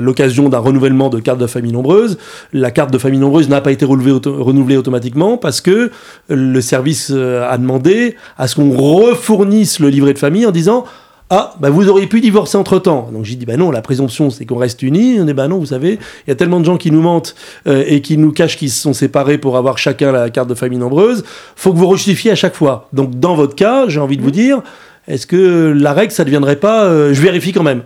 l'occasion 0.00 0.48
d'un 0.48 0.58
renouvellement 0.58 1.08
de 1.08 1.20
carte 1.20 1.38
de 1.38 1.46
famille 1.46 1.72
nombreuse. 1.72 2.18
La 2.52 2.70
carte 2.70 2.92
de 2.92 2.98
famille 2.98 3.20
nombreuse 3.20 3.48
n'a 3.48 3.60
pas 3.60 3.72
été 3.72 3.84
renouvelée 3.84 4.76
automatiquement 4.76 5.36
parce 5.36 5.60
que 5.60 5.90
le 6.28 6.60
service 6.60 7.10
euh, 7.14 7.48
a 7.48 7.58
demandé 7.58 8.16
à 8.38 8.48
ce 8.48 8.56
qu'on 8.56 8.70
refournisse 8.70 9.80
le 9.80 9.88
livret 9.88 10.14
de 10.14 10.18
famille 10.18 10.46
en 10.46 10.50
disant 10.50 10.84
ah, 11.32 11.54
bah 11.60 11.70
vous 11.70 11.88
auriez 11.88 12.08
pu 12.08 12.20
divorcer 12.20 12.58
entre 12.58 12.80
temps. 12.80 13.08
Donc 13.12 13.24
j'ai 13.24 13.36
dit, 13.36 13.46
bah 13.46 13.56
non, 13.56 13.70
la 13.70 13.82
présomption 13.82 14.30
c'est 14.30 14.44
qu'on 14.44 14.58
reste 14.58 14.82
unis. 14.82 15.18
On 15.20 15.24
dit, 15.24 15.32
bah 15.32 15.46
non, 15.46 15.58
vous 15.58 15.66
savez, 15.66 16.00
il 16.26 16.30
y 16.30 16.32
a 16.32 16.34
tellement 16.34 16.58
de 16.58 16.64
gens 16.64 16.76
qui 16.76 16.90
nous 16.90 17.00
mentent 17.00 17.36
euh, 17.68 17.84
et 17.86 18.02
qui 18.02 18.18
nous 18.18 18.32
cachent 18.32 18.56
qu'ils 18.56 18.70
se 18.70 18.80
sont 18.80 18.92
séparés 18.92 19.38
pour 19.38 19.56
avoir 19.56 19.78
chacun 19.78 20.10
la 20.10 20.28
carte 20.28 20.48
de 20.48 20.54
famille 20.54 20.80
nombreuse. 20.80 21.24
Faut 21.54 21.72
que 21.72 21.78
vous 21.78 21.94
justifiez 21.94 22.32
à 22.32 22.34
chaque 22.34 22.56
fois. 22.56 22.88
Donc 22.92 23.20
dans 23.20 23.36
votre 23.36 23.54
cas, 23.54 23.88
j'ai 23.88 24.00
envie 24.00 24.16
de 24.16 24.22
vous 24.22 24.32
dire, 24.32 24.60
est-ce 25.10 25.26
que 25.26 25.72
la 25.76 25.92
règle 25.92 26.12
ça 26.12 26.22
ne 26.22 26.26
deviendrait 26.26 26.56
pas, 26.56 26.84
euh, 26.84 27.12
je 27.12 27.20
vérifie 27.20 27.52
quand 27.52 27.62
même? 27.62 27.82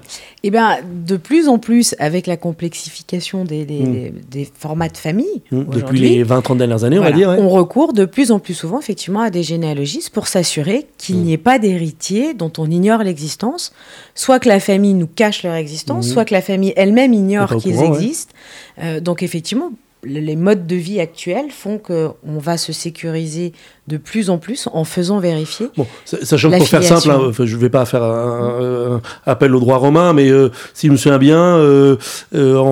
Eh 0.47 0.51
ben, 0.51 0.77
de 1.07 1.17
plus 1.17 1.49
en 1.49 1.59
plus, 1.59 1.95
avec 1.99 2.27
la 2.27 2.37
complexification 2.37 3.45
des, 3.45 3.65
des, 3.65 3.81
Mm. 3.81 3.93
des- 3.93 4.13
des 4.31 4.49
formats 4.59 4.89
de 4.91 4.97
famille, 4.97 5.43
Hmm, 5.51 5.65
Depuis 5.73 5.99
les 6.01 6.23
20-30 6.23 6.59
dernières 6.59 6.85
années, 6.85 6.99
on 6.99 7.03
va 7.03 7.13
dire. 7.13 7.31
ouais. 7.31 7.37
On 7.39 7.49
recourt 7.49 7.93
de 7.95 8.05
plus 8.05 8.31
en 8.31 8.39
plus 8.39 8.53
souvent 8.55 8.79
effectivement 8.79 9.21
à 9.21 9.31
des 9.31 9.43
généalogistes 9.43 10.11
pour 10.11 10.29
s'assurer 10.29 10.87
qu'il 10.99 11.17
Mm. 11.17 11.23
n'y 11.23 11.33
ait 11.33 11.39
pas 11.39 11.59
d'héritiers 11.59 12.35
dont 12.35 12.53
on 12.59 12.71
ignore 12.71 13.03
l'existence, 13.03 13.73
soit 14.15 14.39
que 14.39 14.49
la 14.49 14.61
famille 14.61 14.93
nous 14.95 15.07
cache 15.09 15.43
leur 15.45 15.55
existence, 15.55 16.09
soit 16.09 16.25
que 16.27 16.35
la 16.35 16.43
famille 16.43 16.75
elle-même 16.77 17.15
ignore 17.15 17.57
qu'ils 17.57 17.77
ouais. 17.79 17.87
existent. 17.87 18.35
Euh, 18.83 19.01
donc 19.01 19.23
effectivement, 19.23 19.71
le- 20.03 20.21
les 20.21 20.37
modes 20.37 20.67
de 20.67 20.77
vie 20.77 21.01
actuels 21.01 21.51
font 21.51 21.79
que 21.79 22.11
on 22.27 22.37
va 22.39 22.59
se 22.59 22.75
sécuriser 22.75 23.53
de 23.87 23.99
plus 23.99 24.31
en 24.31 24.39
plus 24.39 24.67
en 24.73 24.85
faisant 24.85 25.19
vérifier. 25.19 25.67
Bon, 25.77 25.87
sa- 26.07 26.25
sachant 26.25 26.51
que 26.51 26.57
pour 26.57 26.67
faire 26.69 26.83
simple, 26.83 27.11
hein, 27.11 27.31
je 27.39 27.55
ne 27.55 27.61
vais 27.61 27.69
pas 27.69 27.85
faire 27.85 28.03
un, 28.03 29.03
appel 29.27 29.55
au 29.55 29.61
droit 29.61 29.77
romain, 29.77 30.15
mais 30.15 30.31
euh, 30.31 30.49
si 30.73 30.87
je 30.87 30.93
me 30.93 30.97
souviens 30.97 31.19
bien, 31.19 31.39
euh, 31.39 31.97
euh, 32.35 32.57
en, 32.57 32.65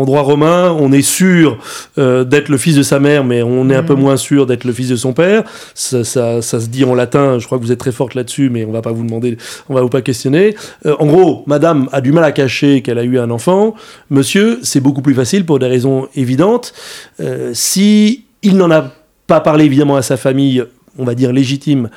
en 0.00 0.04
droit 0.06 0.22
romain, 0.22 0.74
on 0.78 0.90
est 0.90 1.02
sûr 1.02 1.58
d'être 1.98 2.48
le 2.48 2.56
fils 2.56 2.76
de 2.76 2.82
sa 2.82 2.98
mère, 2.98 3.24
mais 3.24 3.42
on 3.42 3.68
est 3.68 3.74
un 3.76 3.82
peu 3.82 3.94
moins 3.94 4.16
sûr 4.16 4.46
d'être 4.46 4.64
le 4.64 4.72
fils 4.72 4.88
de 4.88 4.96
son 4.96 5.12
père. 5.12 5.44
Ça, 5.74 6.02
ça- 6.02 6.40
ça 6.40 6.60
se 6.60 6.66
dit 6.68 6.84
en 6.84 6.94
latin, 6.94 7.38
je 7.38 7.44
crois 7.46 7.58
que 7.58 7.62
vous 7.62 7.72
êtes 7.72 7.78
très 7.80 7.92
forte 7.92 8.14
là-dessus, 8.14 8.48
mais 8.48 8.64
on 8.64 8.72
va 8.72 8.80
pas 8.80 8.92
vous 8.92 9.04
demander, 9.04 9.36
on 9.68 9.74
va 9.74 9.82
vous 9.82 9.88
pas 9.90 10.00
questionner. 10.02 10.54
En 10.98 11.04
gros, 11.06 11.44
madame 11.46 11.88
a 11.92 12.00
du 12.00 12.12
mal 12.12 12.24
à 12.24 12.32
cacher 12.32 12.80
qu'elle 12.80 12.98
a 12.98 13.04
eu 13.04 13.18
un 13.18 13.30
enfant. 13.30 13.74
Monsieur, 14.08 14.60
c'est 14.62 14.80
beaucoup 14.80 15.02
plus 15.02 15.14
facile 15.14 15.44
pour 15.44 15.58
des 15.58 15.66
raisons 15.66 16.08
évidentes. 16.14 16.72
Si 17.52 18.24
il 18.42 18.56
n'en 18.56 18.70
a 18.70 18.90
pas 19.26 19.40
parlé 19.40 19.64
évidemment 19.64 19.96
à 19.96 20.02
sa 20.02 20.16
famille, 20.16 20.64
on 20.98 21.04
va 21.04 21.14
dire 21.14 21.32
légitime, 21.32 21.90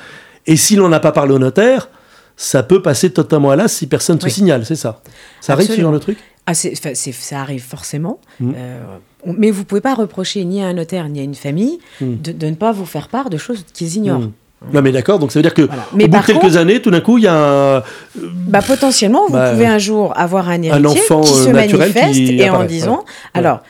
et 0.46 0.56
s'il 0.56 0.78
n'en 0.78 0.92
a 0.92 1.00
pas 1.00 1.12
parlé 1.12 1.34
au 1.34 1.38
notaire, 1.38 1.88
ça 2.36 2.62
peut 2.62 2.80
passer 2.82 3.10
totalement 3.10 3.50
à 3.50 3.56
l'as 3.56 3.68
si 3.68 3.86
personne 3.86 4.16
ne 4.18 4.22
Oui. 4.24 4.30
se 4.30 4.36
signale, 4.36 4.64
c'est 4.64 4.76
ça. 4.76 5.00
Ça 5.40 5.52
arrive 5.54 5.68
ce 5.68 5.80
genre 5.80 5.92
de 5.92 5.98
truc? 5.98 6.18
Ah, 6.46 6.54
c'est- 6.54 6.74
ça 6.74 7.40
arrive 7.40 7.62
forcément. 7.62 8.20
Mhm. 8.40 8.54
Euh, 8.56 8.80
on- 9.26 9.34
mais 9.34 9.50
vous 9.50 9.64
pouvez 9.64 9.82
pas 9.82 9.94
reprocher 9.94 10.44
ni 10.44 10.62
à 10.62 10.66
un 10.68 10.72
notaire 10.72 11.08
ni 11.08 11.20
à 11.20 11.22
une 11.22 11.34
famille 11.34 11.78
Mhm. 12.00 12.20
de, 12.22 12.32
de 12.32 12.46
ne 12.46 12.54
pas 12.54 12.72
vous 12.72 12.86
faire 12.86 13.08
part 13.08 13.28
de 13.28 13.36
choses 13.36 13.64
qu'ils 13.74 13.96
ignorent. 13.96 14.20
Hmm. 14.20 14.32
Non 14.72 14.82
mais 14.82 14.90
d'accord, 14.90 15.18
donc 15.20 15.30
ça 15.30 15.38
veut 15.38 15.42
dire 15.44 15.54
que 15.54 15.62
Voilà. 15.62 15.82
au 15.92 15.96
bout 15.96 16.06
de 16.06 16.26
quelques 16.26 16.40
contre- 16.40 16.56
années, 16.56 16.80
tout 16.82 16.90
d'un 16.90 17.00
coup, 17.00 17.18
il 17.18 17.24
y 17.24 17.28
a 17.28 17.76
un... 17.76 17.82
Bah, 18.16 18.60
potentiellement, 18.66 19.26
vous 19.28 19.34
Bah, 19.34 19.50
pouvez 19.52 19.66
un 19.66 19.78
jour 19.78 20.12
avoir 20.18 20.48
un 20.48 20.60
héritier 20.62 20.86
enfant, 20.86 21.20
qui 21.20 21.32
euh, 21.32 21.44
se 21.44 21.48
naturel 21.50 21.92
manifeste 21.92 22.12
qui 22.14 22.40
et 22.40 22.50
en 22.50 22.64
disant, 22.64 22.96
ouais. 22.98 23.04
alors, 23.34 23.60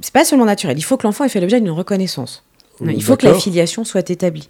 c'est 0.00 0.12
pas 0.14 0.24
seulement 0.24 0.46
naturel, 0.46 0.78
il 0.78 0.82
faut 0.82 0.96
que 0.96 1.06
l'enfant 1.06 1.24
ait 1.24 1.28
fait 1.28 1.40
l'objet 1.40 1.60
d'une 1.60 1.70
reconnaissance. 1.72 2.42
Mm, 2.80 2.90
Il 2.90 3.02
faut 3.02 3.16
que 3.16 3.24
la 3.24 3.30
d'accord. 3.30 3.42
filiation 3.42 3.84
soit 3.84 4.08
établie. 4.10 4.48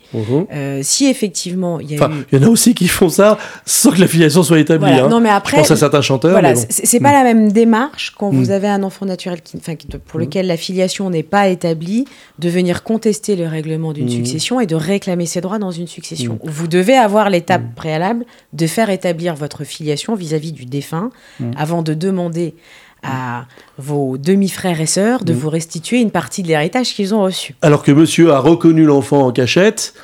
Euh, 0.53 0.81
si 0.83 1.07
effectivement 1.07 1.81
il 1.81 1.91
y 1.93 1.95
a 1.99 2.05
Enfin, 2.05 2.13
eu... 2.15 2.25
il 2.33 2.39
y 2.41 2.45
en 2.45 2.47
a 2.47 2.51
aussi 2.51 2.75
qui 2.75 2.89
font 2.89 3.09
ça 3.09 3.39
sans 3.67 3.91
que 3.91 4.01
la 4.01 4.07
filiation 4.07 4.43
soit 4.43 4.59
établie. 4.61 4.87
Voilà. 4.91 5.05
hein. 5.05 5.09
Non, 5.09 5.21
mais 5.21 5.29
Je 5.31 5.35
après, 5.35 5.57
pense 5.59 5.71
à 5.71 5.77
certains 5.77 6.03
chanteurs. 6.03 6.31
voilà, 6.33 6.55
bon. 6.55 6.65
c'est 6.69 7.01
pas 7.01 7.13
la 7.13 7.25
même 7.25 7.51
démarche 7.53 8.13
quand 8.17 8.31
Mm. 8.33 8.37
vous 8.37 8.51
avez 8.51 8.69
un 8.69 8.83
enfant 8.83 9.07
naturel 9.07 9.41
qui, 9.43 9.57
enfin, 9.57 9.75
pour 10.07 10.19
Mm. 10.21 10.23
lequel 10.23 10.47
la 10.47 10.57
filiation 10.57 11.11
n'est 11.11 11.23
pas 11.23 11.49
établie, 11.49 12.05
de 12.39 12.49
venir 12.49 12.83
contester 12.83 13.37
le 13.37 13.47
règlement 13.47 13.93
d'une 13.93 14.07
Mm. 14.07 14.11
succession 14.25 14.61
et 14.61 14.67
de 14.67 14.75
réclamer 14.77 15.27
ses 15.27 15.41
droits 15.41 15.59
dans 15.59 15.71
une 15.73 15.87
succession. 15.89 16.39
Vous 16.45 16.67
devez 16.69 16.95
avoir 16.97 17.31
l'étape 17.31 17.63
Mm. 17.63 17.75
préalable 17.75 18.25
de 18.53 18.67
faire 18.67 18.91
établir 18.91 19.35
votre 19.35 19.65
filiation 19.65 20.15
vis-à-vis 20.15 20.53
du 20.53 20.65
défunt 20.67 21.11
Mm. 21.41 21.51
avant 21.57 21.83
de 21.83 21.95
demander 21.95 22.55
à 23.03 23.47
vos 23.79 24.19
demi-frères 24.19 24.81
et 24.81 24.87
sœurs 24.87 25.25
de 25.25 25.33
Mm. 25.33 25.37
vous 25.37 25.51
restituer 25.51 26.01
une 26.01 26.11
partie 26.11 26.43
de 26.43 26.49
l'héritage 26.49 26.95
qu'ils 26.95 27.15
ont 27.15 27.23
reçu. 27.23 27.55
Alors 27.63 27.83
que 27.83 27.93
monsieur 27.93 28.33
a 28.33 28.39
reconnu 28.39 28.85
l'enfant 28.85 29.27
en 29.27 29.33
cachette, 29.33 29.95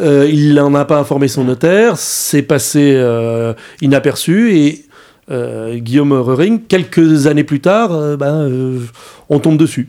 euh, 0.00 0.28
il 0.30 0.54
n'en 0.54 0.74
a 0.74 0.84
pas 0.84 0.98
informé 0.98 1.28
son 1.28 1.44
notaire, 1.44 1.96
c'est 1.96 2.42
passé 2.42 2.92
euh, 2.96 3.54
inaperçu 3.80 4.56
et 4.56 4.84
euh, 5.30 5.76
Guillaume 5.78 6.12
Röring, 6.12 6.60
quelques 6.66 7.26
années 7.26 7.44
plus 7.44 7.60
tard, 7.60 7.92
euh, 7.92 8.16
ben, 8.16 8.48
euh, 8.48 8.80
on 9.28 9.38
tombe 9.40 9.56
dessus. 9.58 9.88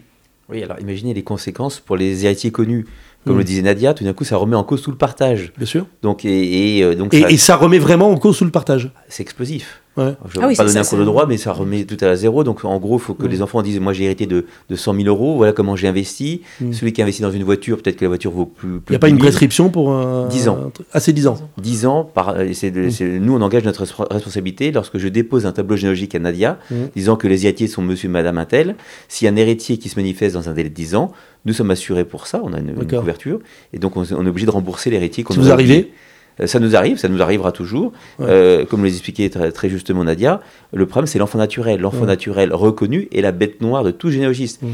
Oui, 0.50 0.64
alors 0.64 0.80
imaginez 0.80 1.14
les 1.14 1.24
conséquences 1.24 1.80
pour 1.80 1.98
les 1.98 2.26
héritiers 2.26 2.52
connus. 2.52 2.86
Comme 3.26 3.36
Mm. 3.36 3.40
le 3.40 3.44
disait 3.44 3.62
Nadia, 3.62 3.94
tout 3.94 4.04
d'un 4.06 4.14
coup, 4.14 4.24
ça 4.24 4.38
remet 4.38 4.56
en 4.56 4.64
cause 4.64 4.82
tout 4.82 4.92
le 4.92 4.96
partage. 4.98 5.52
Bien 5.58 5.66
sûr. 5.66 5.86
Donc, 6.02 6.24
et, 6.24 6.78
et, 6.78 6.84
euh, 6.84 6.96
donc 6.96 7.14
Et, 7.14 7.22
ça- 7.22 7.30
et 7.32 7.38
ça 7.38 7.56
remet 7.58 7.80
vraiment 7.80 8.10
en 8.10 8.18
cause 8.18 8.38
sous 8.38 8.46
le 8.46 8.52
partage. 8.52 8.90
c'est 9.10 9.22
explosif. 9.24 9.82
Ouais. 9.98 10.14
Je 10.32 10.38
ne 10.38 10.44
Ah 10.44 10.48
oui, 10.48 10.56
pas 10.56 10.62
donner 10.64 10.74
ça, 10.76 10.82
un 10.82 10.84
cours 10.84 11.00
de 11.00 11.04
droit, 11.06 11.26
mais 11.26 11.38
ça 11.38 11.52
remet 11.52 11.84
tout 11.84 11.98
à 12.06 12.16
zéro. 12.16 12.44
Donc, 12.44 12.64
en 12.64 12.78
gros, 12.80 12.98
il 12.98 13.02
faut 13.02 13.16
que 13.16 13.26
Mm. 13.26 13.30
les 13.30 13.42
enfants 13.42 13.62
disent 13.64 13.80
Moi, 13.80 13.94
j'ai 13.94 14.04
hérité 14.06 14.28
de, 14.28 14.46
de 14.70 14.76
100 14.76 14.94
000 14.94 15.08
euros, 15.08 15.36
voilà 15.38 15.54
comment 15.54 15.76
j'ai 15.76 15.88
investi. 15.88 16.42
Mm. 16.62 16.72
Celui 16.72 16.94
qui 16.94 17.02
a 17.02 17.04
investi 17.04 17.24
dans 17.24 17.32
une 17.32 17.44
voiture, 17.44 17.82
peut-être 17.82 17.96
que 17.98 18.06
la 18.06 18.10
voiture 18.10 18.30
vaut 18.32 18.46
plus. 18.46 18.70
Il 18.88 18.92
n'y 18.92 18.96
a 18.96 19.00
pas 19.00 19.08
de 19.08 19.12
une 19.12 19.18
10 19.18 19.22
000. 19.24 19.30
prescription 19.32 19.70
pour 19.70 19.92
un. 19.92 20.28
10 20.28 20.48
ans. 20.50 20.60
un 20.68 20.84
Ah, 20.94 21.00
c'est 21.00 21.14
10 21.14 21.26
ans. 21.28 21.38
10 21.58 21.86
ans, 21.88 22.04
par, 22.06 22.36
Mm. 22.36 23.18
nous 23.20 23.34
on 23.36 23.42
engage 23.42 23.64
notre 23.64 23.84
respo- 23.86 24.08
responsabilité 24.10 24.72
lorsque 24.72 25.00
je 25.00 25.08
dépose 25.08 25.48
un 25.48 25.52
tableau 25.52 25.76
généalogique 25.76 26.14
à 26.14 26.20
Nadia, 26.20 26.60
Mm. 26.70 26.76
disant 26.96 27.16
que 27.16 27.28
les 27.28 27.46
héritiers 27.46 27.68
sont 27.68 27.82
monsieur 27.82 28.08
et 28.08 28.12
madame 28.12 28.38
Intel. 28.38 28.76
S'il 29.10 29.26
y 29.26 29.30
a 29.30 29.34
un 29.34 29.36
héritier 29.36 29.78
qui 29.80 29.90
se 29.90 29.96
manifeste 30.00 30.36
dans 30.36 30.48
un 30.48 30.54
délai 30.54 30.70
de 30.70 30.76
10 30.76 30.94
ans, 30.96 31.12
nous 31.48 31.54
sommes 31.54 31.72
assurés 31.72 32.06
pour 32.06 32.28
ça, 32.28 32.42
on 32.44 32.54
a 32.54 32.60
une, 32.60 32.76
couverture, 32.86 33.40
et 33.74 33.80
donc 33.80 33.98
on, 33.98 34.02
on 34.02 34.26
est 34.26 34.30
obligé 34.30 34.46
de 34.46 34.52
rembourser 34.52 34.90
l'héritier 34.92 35.24
Si 35.28 35.40
vous 35.40 35.52
arrivez 35.52 35.92
Euh, 36.40 36.46
Ça 36.46 36.60
nous 36.60 36.76
arrive, 36.76 36.98
ça 36.98 37.10
nous 37.10 37.22
arrivera 37.22 37.52
toujours. 37.52 37.94
Ouais. 38.20 38.26
Euh, 38.30 38.66
comme 38.66 38.84
le 38.84 38.90
expliquait 38.90 39.30
très, 39.30 39.52
très 39.52 39.70
justement 39.70 40.04
Nadia, 40.04 40.42
le 40.72 40.86
problème 40.86 41.08
c'est 41.08 41.20
l'enfant 41.20 41.40
naturel. 41.40 41.80
L'enfant 41.82 42.02
Ouais. 42.02 42.06
naturel 42.16 42.54
reconnu 42.54 43.08
est 43.12 43.22
la 43.22 43.32
bête 43.32 43.60
noire 43.62 43.84
de 43.84 43.92
tout 43.92 44.12
généalogiste. 44.12 44.62
Mm. 44.62 44.68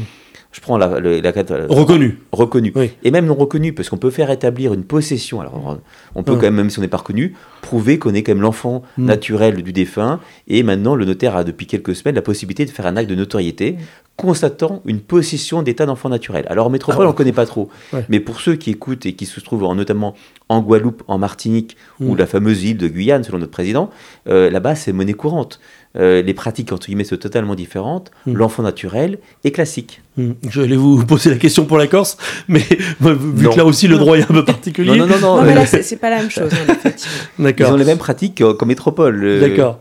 Je 0.54 0.60
prends 0.60 0.78
la, 0.78 1.00
la, 1.00 1.20
la- 1.20 1.66
Reconnu. 1.68 2.20
reconnu. 2.30 2.72
Oui. 2.76 2.92
Et 3.02 3.10
même 3.10 3.26
non 3.26 3.34
reconnu, 3.34 3.72
parce 3.72 3.88
qu'on 3.90 3.96
peut 3.96 4.10
faire 4.10 4.30
établir 4.30 4.72
une 4.72 4.84
possession. 4.84 5.40
Alors, 5.40 5.78
on 6.14 6.22
peut 6.22 6.36
quand 6.36 6.42
même, 6.42 6.54
même 6.54 6.70
si 6.70 6.78
on 6.78 6.82
n'est 6.82 6.86
pas 6.86 6.98
reconnu, 6.98 7.34
prouver 7.60 7.98
qu'on 7.98 8.14
est 8.14 8.22
quand 8.22 8.30
même 8.30 8.40
l'enfant 8.42 8.82
Mm. 8.96 9.04
naturel 9.04 9.62
du 9.64 9.72
défunt. 9.72 10.20
Et 10.46 10.62
maintenant, 10.62 10.94
le 10.94 11.04
notaire 11.06 11.34
a 11.34 11.42
depuis 11.42 11.66
quelques 11.66 11.96
semaines 11.96 12.14
la 12.14 12.22
possibilité 12.22 12.64
de 12.66 12.70
faire 12.70 12.86
un 12.86 12.96
acte 12.96 13.10
de 13.10 13.16
notoriété 13.16 13.78
constatant 14.16 14.80
une 14.86 15.00
possession 15.00 15.62
d'état 15.62 15.86
d'enfant 15.86 16.08
naturel. 16.08 16.44
Alors 16.48 16.68
en 16.68 16.70
métropole, 16.70 16.98
Ah 16.98 17.00
ouais. 17.00 17.06
on 17.08 17.12
ne 17.12 17.16
connaît 17.16 17.32
pas 17.32 17.46
trop. 17.46 17.68
Ouais. 17.92 18.04
Mais 18.08 18.20
pour 18.20 18.40
ceux 18.40 18.54
qui 18.54 18.70
écoutent 18.70 19.06
et 19.06 19.14
qui 19.14 19.26
se 19.26 19.40
trouvent 19.40 19.64
en- 19.64 19.74
notamment 19.74 20.14
en 20.48 20.60
Guadeloupe, 20.60 21.02
en 21.08 21.18
Martinique 21.18 21.76
ou 22.00 22.14
Mm. 22.14 22.18
la 22.18 22.26
fameuse 22.26 22.62
île 22.62 22.76
de 22.76 22.86
Guyane, 22.86 23.24
selon 23.24 23.38
notre 23.38 23.50
président, 23.50 23.90
euh, 24.28 24.50
là-bas, 24.50 24.76
c'est 24.76 24.92
monnaie 24.92 25.14
courante. 25.14 25.58
Euh, 25.96 26.22
les 26.22 26.34
pratiques, 26.34 26.72
entre 26.72 26.86
guillemets, 26.86 27.04
sont 27.04 27.16
totalement 27.16 27.54
différentes. 27.54 28.10
Mm. 28.26 28.34
L'enfant 28.34 28.62
naturel 28.64 29.18
est 29.44 29.52
classique. 29.52 30.02
Hmm. 30.16 30.32
Je 30.48 30.60
vais 30.62 30.74
vous 30.76 31.04
poser 31.06 31.30
la 31.30 31.36
question 31.36 31.64
pour 31.66 31.78
la 31.78 31.86
Corse, 31.86 32.16
mais 32.48 32.58
vu 33.00 33.44
Non. 33.44 33.50
que 33.52 33.56
là 33.58 33.64
aussi 33.64 33.86
le 33.88 33.96
droit 33.98 34.16
est 34.18 34.22
un 34.22 34.34
peu 34.34 34.44
particulier. 34.44 34.96
Non, 34.98 35.06
non, 35.06 35.18
non, 35.18 35.20
non. 35.20 35.36
Non, 35.38 35.42
mais 35.44 35.52
euh, 35.52 35.54
là, 35.56 35.66
c'est 35.66 35.82
c'est 35.82 35.96
pas 35.96 36.10
la 36.10 36.16
même 36.16 36.30
chose, 36.30 36.50
hein, 36.52 36.72
effectivement. 36.72 37.12
Ils 37.38 37.44
D'accord. 37.44 37.72
ont 37.72 37.76
les 37.76 37.84
mêmes 37.84 37.98
pratiques 37.98 38.38
qu'en 38.38 38.54
qu'en 38.54 38.66
métropole. 38.66 39.22
euh, 39.24 39.40
D'accord. 39.40 39.80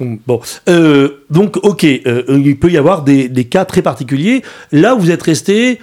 Bon, 0.00 0.40
Euh, 0.68 1.24
donc 1.30 1.58
ok, 1.62 1.84
euh, 1.84 2.24
il 2.44 2.58
peut 2.58 2.70
y 2.70 2.76
avoir 2.76 3.02
des, 3.02 3.28
des 3.28 3.44
cas 3.44 3.64
très 3.64 3.82
particuliers. 3.82 4.42
Là, 4.72 4.94
vous 4.94 5.10
êtes 5.12 5.22
resté 5.22 5.78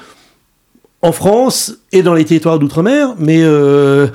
en 1.01 1.13
France 1.13 1.77
et 1.93 2.01
dans 2.03 2.13
les 2.13 2.25
territoires 2.25 2.59
d'outre-mer, 2.59 3.13
mais 3.17 3.39
euh, 3.41 4.07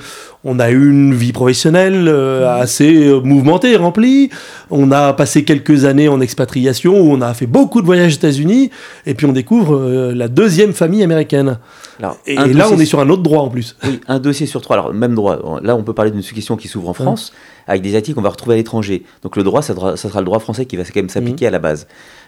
on 0.47 0.59
a 0.59 0.69
eu 0.69 0.91
une 0.91 1.13
vie 1.13 1.33
professionnelle 1.33 2.07
euh, 2.07 2.47
assez 2.47 3.07
euh, 3.07 3.19
mouvementée, 3.19 3.75
remplie. 3.75 4.29
On 4.69 4.91
a 4.91 5.11
passé 5.13 5.43
quelques 5.43 5.85
années 5.85 6.07
en 6.07 6.21
expatriation 6.21 7.01
où 7.01 7.11
on 7.11 7.21
a 7.21 7.33
fait 7.33 7.47
beaucoup 7.47 7.81
de 7.81 7.87
voyages 7.87 8.13
aux 8.13 8.17
États-Unis, 8.17 8.69
et 9.07 9.15
puis 9.15 9.25
on 9.25 9.31
découvre 9.31 9.75
euh, 9.75 10.13
la 10.13 10.27
deuxième 10.27 10.73
famille 10.73 11.01
américaine. 11.01 11.57
Alors, 11.99 12.17
Et, 12.27 12.35
là, 12.35 12.67
on 12.71 12.77
est 12.79 12.85
sur 12.85 12.99
un 12.99 13.09
autre 13.09 13.23
droit 13.23 13.41
en 13.41 13.49
plus. 13.49 13.75
Oui, 13.83 13.99
un 14.07 14.19
dossier 14.19 14.45
sur 14.45 14.61
trois. 14.61 14.75
Alors, 14.77 14.93
même 14.93 15.15
droit. 15.15 15.59
Là, 15.63 15.75
on 15.75 15.83
peut 15.83 15.93
parler 15.93 16.11
d'une 16.11 16.21
succession 16.21 16.57
qui 16.57 16.67
s'ouvre 16.67 16.89
en 16.89 16.93
France, 16.93 17.33
avec 17.67 17.81
des 17.81 17.95
actifs 17.95 18.13
qu'on 18.13 18.21
va 18.21 18.29
retrouver 18.29 18.53
à 18.53 18.57
l'étranger. 18.57 19.03
Donc, 19.23 19.37
le 19.37 19.43
droit, 19.43 19.63
ça, 19.63 19.73
sera 19.73 19.97
ça 19.97 20.09
sera 20.09 20.19
le 20.19 20.25
droit 20.25 20.39
français 20.39 20.65
qui 20.65 20.77
va 20.77 20.83
quand 20.83 20.95
même 20.97 21.09
s'appliquer 21.09 21.47
à 21.47 21.51
la 21.51 21.59
base. 21.59 21.87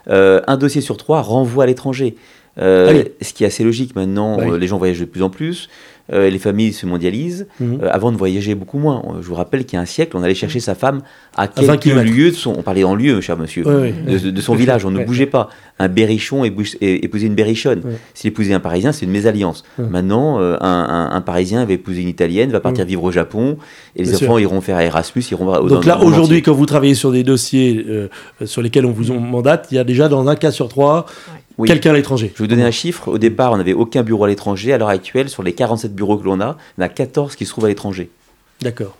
Euh, 0.09 0.41
un 0.47 0.57
dossier 0.57 0.81
sur 0.81 0.97
trois 0.97 1.21
renvoie 1.21 1.65
à 1.65 1.67
l'étranger. 1.67 2.15
Euh, 2.59 2.87
Ah 2.89 2.93
oui. 2.93 3.03
Ce 3.21 3.33
qui 3.33 3.43
est 3.43 3.47
assez 3.47 3.63
logique 3.63 3.95
maintenant, 3.95 4.37
Bah 4.37 4.45
oui. 4.47 4.59
les 4.59 4.67
gens 4.67 4.77
voyagent 4.77 4.99
de 4.99 5.05
plus 5.05 5.21
en 5.21 5.29
plus, 5.29 5.69
euh, 6.13 6.29
les 6.29 6.39
familles 6.39 6.73
se 6.73 6.85
mondialisent. 6.85 7.47
Mhm. 7.59 7.79
Euh, 7.83 7.89
avant 7.91 8.11
de 8.11 8.17
voyager 8.17 8.55
beaucoup 8.55 8.79
moins. 8.79 9.03
Euh, 9.07 9.21
Je 9.21 9.27
vous 9.27 9.35
rappelle 9.35 9.65
qu'il 9.65 9.75
y 9.75 9.79
a 9.79 9.81
un 9.81 9.85
siècle, 9.85 10.15
on 10.17 10.23
allait 10.23 10.35
chercher 10.35 10.59
sa 10.59 10.75
femme 10.75 11.01
à 11.35 11.47
20 11.47 11.77
quelques 11.77 11.95
lieues 12.03 12.31
de 12.31 12.35
son. 12.35 12.53
On 12.57 12.61
parlait 12.63 12.83
en 12.83 12.95
lieu, 12.95 13.19
cher 13.21 13.37
monsieur. 13.37 13.63
De, 13.63 14.29
de 14.31 14.41
son 14.41 14.55
village, 14.55 14.85
on 14.85 14.91
ne 14.91 15.03
bougeait 15.03 15.25
pas. 15.25 15.49
Un 15.79 15.87
berrichon 15.89 16.43
épousait 16.43 17.27
une 17.27 17.35
berrichonne. 17.35 17.81
S'il 18.13 18.29
épousait 18.29 18.53
un 18.53 18.59
Parisien, 18.59 18.91
c'est 18.91 19.05
une 19.05 19.11
mésalliance. 19.11 19.63
Maintenant, 19.77 20.39
euh, 20.39 20.55
un, 20.61 20.67
un- 20.67 21.15
un 21.15 21.21
Parisien 21.21 21.65
va 21.65 21.73
épouser 21.73 22.01
une 22.01 22.07
Italienne, 22.07 22.49
va 22.51 22.59
partir 22.59 22.85
vivre 22.85 23.03
au 23.03 23.11
Japon, 23.11 23.57
et 23.95 24.03
les 24.03 24.09
Bien 24.11 24.15
enfants 24.17 24.37
iront 24.37 24.61
faire 24.61 24.79
Erasmus, 24.79 25.23
iront 25.31 25.47
au 25.55 25.67
Donc 25.69 25.83
dans- 25.83 25.87
là, 25.87 26.01
aujourd'hui, 26.03 26.41
quand 26.41 26.53
vous 26.53 26.65
travaillez 26.65 26.95
sur 26.95 27.11
des 27.11 27.23
dossiers 27.23 27.85
euh, 27.87 28.07
sur 28.45 28.61
lesquels 28.61 28.85
on 28.85 28.91
vous 28.91 29.13
mandate, 29.13 29.67
il 29.71 29.75
y 29.75 29.77
a 29.79 29.83
déjà 29.83 30.07
dans 30.09 30.27
un 30.27 30.35
cas 30.35 30.51
sur 30.51 30.67
trois 30.67 31.05
Oui. 31.57 31.67
quelqu'un 31.67 31.91
à 31.91 31.93
l'étranger. 31.93 32.31
Je 32.35 32.39
vais 32.39 32.43
vous 32.43 32.49
donner 32.55 32.63
un 32.65 32.71
chiffre. 32.71 33.07
Au 33.07 33.17
départ, 33.17 33.51
on 33.53 33.57
n'avait 33.57 33.73
aucun 33.73 34.03
bureau 34.03 34.25
à 34.25 34.27
l'étranger. 34.27 34.73
À 34.73 34.77
l'heure 34.77 34.89
actuelle, 34.89 35.27
sur 35.29 35.41
les 35.43 35.53
47 35.53 35.95
bureaux 35.95 36.17
que 36.17 36.23
l'on 36.25 36.39
a, 36.39 36.57
il 36.77 36.81
y 36.81 36.83
en 36.83 36.85
a 36.85 36.89
14 36.89 37.35
qui 37.35 37.45
se 37.45 37.51
trouvent 37.51 37.65
à 37.65 37.69
l'étranger. 37.69 38.09
D'accord. 38.61 38.95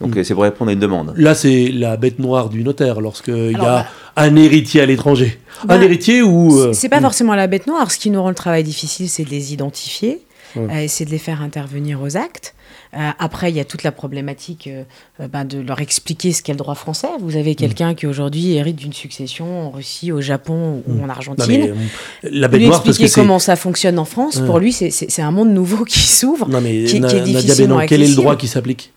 Donc 0.00 0.14
Mm. 0.14 0.18
euh, 0.18 0.24
c'est 0.24 0.34
pour 0.34 0.42
répondre 0.42 0.68
à 0.70 0.74
une 0.74 0.78
demande. 0.80 1.14
Là, 1.16 1.34
c'est 1.34 1.68
la 1.68 1.96
bête 1.96 2.18
noire 2.18 2.48
du 2.50 2.62
notaire 2.62 3.00
lorsqu'il 3.00 3.52
y 3.52 3.54
a 3.56 3.58
bah- 3.58 3.86
un 4.16 4.36
héritier 4.36 4.82
à 4.82 4.86
l'étranger. 4.86 5.38
un 5.64 5.66
Bah, 5.66 5.82
héritier 5.82 6.22
ou. 6.22 6.58
euh, 6.60 6.72
C'est 6.74 6.88
pas 6.90 7.00
forcément 7.00 7.34
la 7.34 7.46
bête 7.46 7.66
noire. 7.66 7.90
Ce 7.90 7.98
qui 7.98 8.10
nous 8.10 8.20
rend 8.22 8.28
le 8.28 8.34
travail 8.34 8.62
difficile, 8.62 9.08
c'est 9.08 9.24
de 9.24 9.30
les 9.30 9.52
identifier, 9.54 10.20
Euh, 10.58 10.84
c'est 10.88 11.04
de 11.04 11.10
les 11.10 11.18
faire 11.18 11.42
intervenir 11.42 12.00
aux 12.02 12.16
actes. 12.16 12.54
Euh, 12.94 13.10
après, 13.18 13.50
il 13.50 13.56
y 13.56 13.60
a 13.60 13.64
toute 13.64 13.82
la 13.82 13.92
problématique 13.92 14.68
euh, 14.68 15.28
ben, 15.28 15.44
de 15.44 15.58
leur 15.60 15.80
expliquer 15.80 16.32
ce 16.32 16.42
qu'est 16.42 16.52
le 16.52 16.58
droit 16.58 16.74
français. 16.74 17.08
Vous 17.20 17.36
avez 17.36 17.54
quelqu'un 17.54 17.94
qui 17.94 18.06
aujourd'hui 18.06 18.54
hérite 18.54 18.76
d'une 18.76 18.92
succession 18.92 19.66
en 19.66 19.70
Russie, 19.70 20.12
au 20.12 20.20
Japon 20.20 20.82
ou 20.86 21.02
en 21.02 21.06
non, 21.06 21.08
Argentine. 21.10 21.74
mais, 22.22 22.30
la 22.30 22.48
lui 22.48 22.66
noire, 22.66 22.82
parce 22.82 22.96
que 22.98 23.02
expliquer 23.04 23.12
comment 23.22 23.38
ça 23.38 23.56
fonctionne 23.56 23.98
en 23.98 24.04
France, 24.04 24.40
pour 24.46 24.58
lui, 24.58 24.72
c'est- 24.72 24.90
un 25.20 25.30
monde 25.30 25.50
nouveau 25.50 25.84
qui 25.84 25.98
s'ouvre. 26.00 26.48
Non, 26.48 26.60
mais 26.60 26.84
qui- 26.84 27.00
Na- 27.00 27.08
qui 27.08 27.16
est 27.16 27.20
difficilement 27.22 27.80
quel 27.86 28.02
est 28.02 28.08
le 28.08 28.14
droit 28.14 28.36
qui 28.36 28.46
s'applique? 28.48 28.92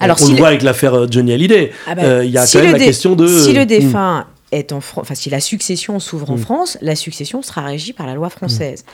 Alors, 0.00 0.16
On 0.20 0.26
si 0.26 0.32
le 0.32 0.38
voit 0.38 0.48
avec 0.48 0.62
l'affaire 0.62 1.10
Johnny 1.10 1.32
Hallyday. 1.32 1.72
Ah 1.86 1.94
bah, 1.94 2.02
Euh, 2.04 2.24
Il 2.24 2.30
y 2.30 2.36
a 2.38 2.46
si 2.46 2.56
quand 2.58 2.62
même 2.64 2.72
la 2.72 2.78
dé- 2.78 2.84
question 2.84 3.14
de. 3.16 3.26
Si 3.26 3.52
le 3.54 3.64
défunt 3.64 4.26
est 4.56 4.72
en 4.72 4.80
Fran- 4.80 5.02
enfin 5.02 5.14
si 5.14 5.30
la 5.30 5.40
succession 5.40 5.98
s'ouvre 6.00 6.30
en 6.30 6.36
Mm. 6.36 6.38
France, 6.38 6.78
la 6.82 6.96
succession 6.96 7.42
sera 7.42 7.62
régie 7.62 7.92
par 7.92 8.06
la 8.06 8.14
loi 8.14 8.30
française. 8.30 8.84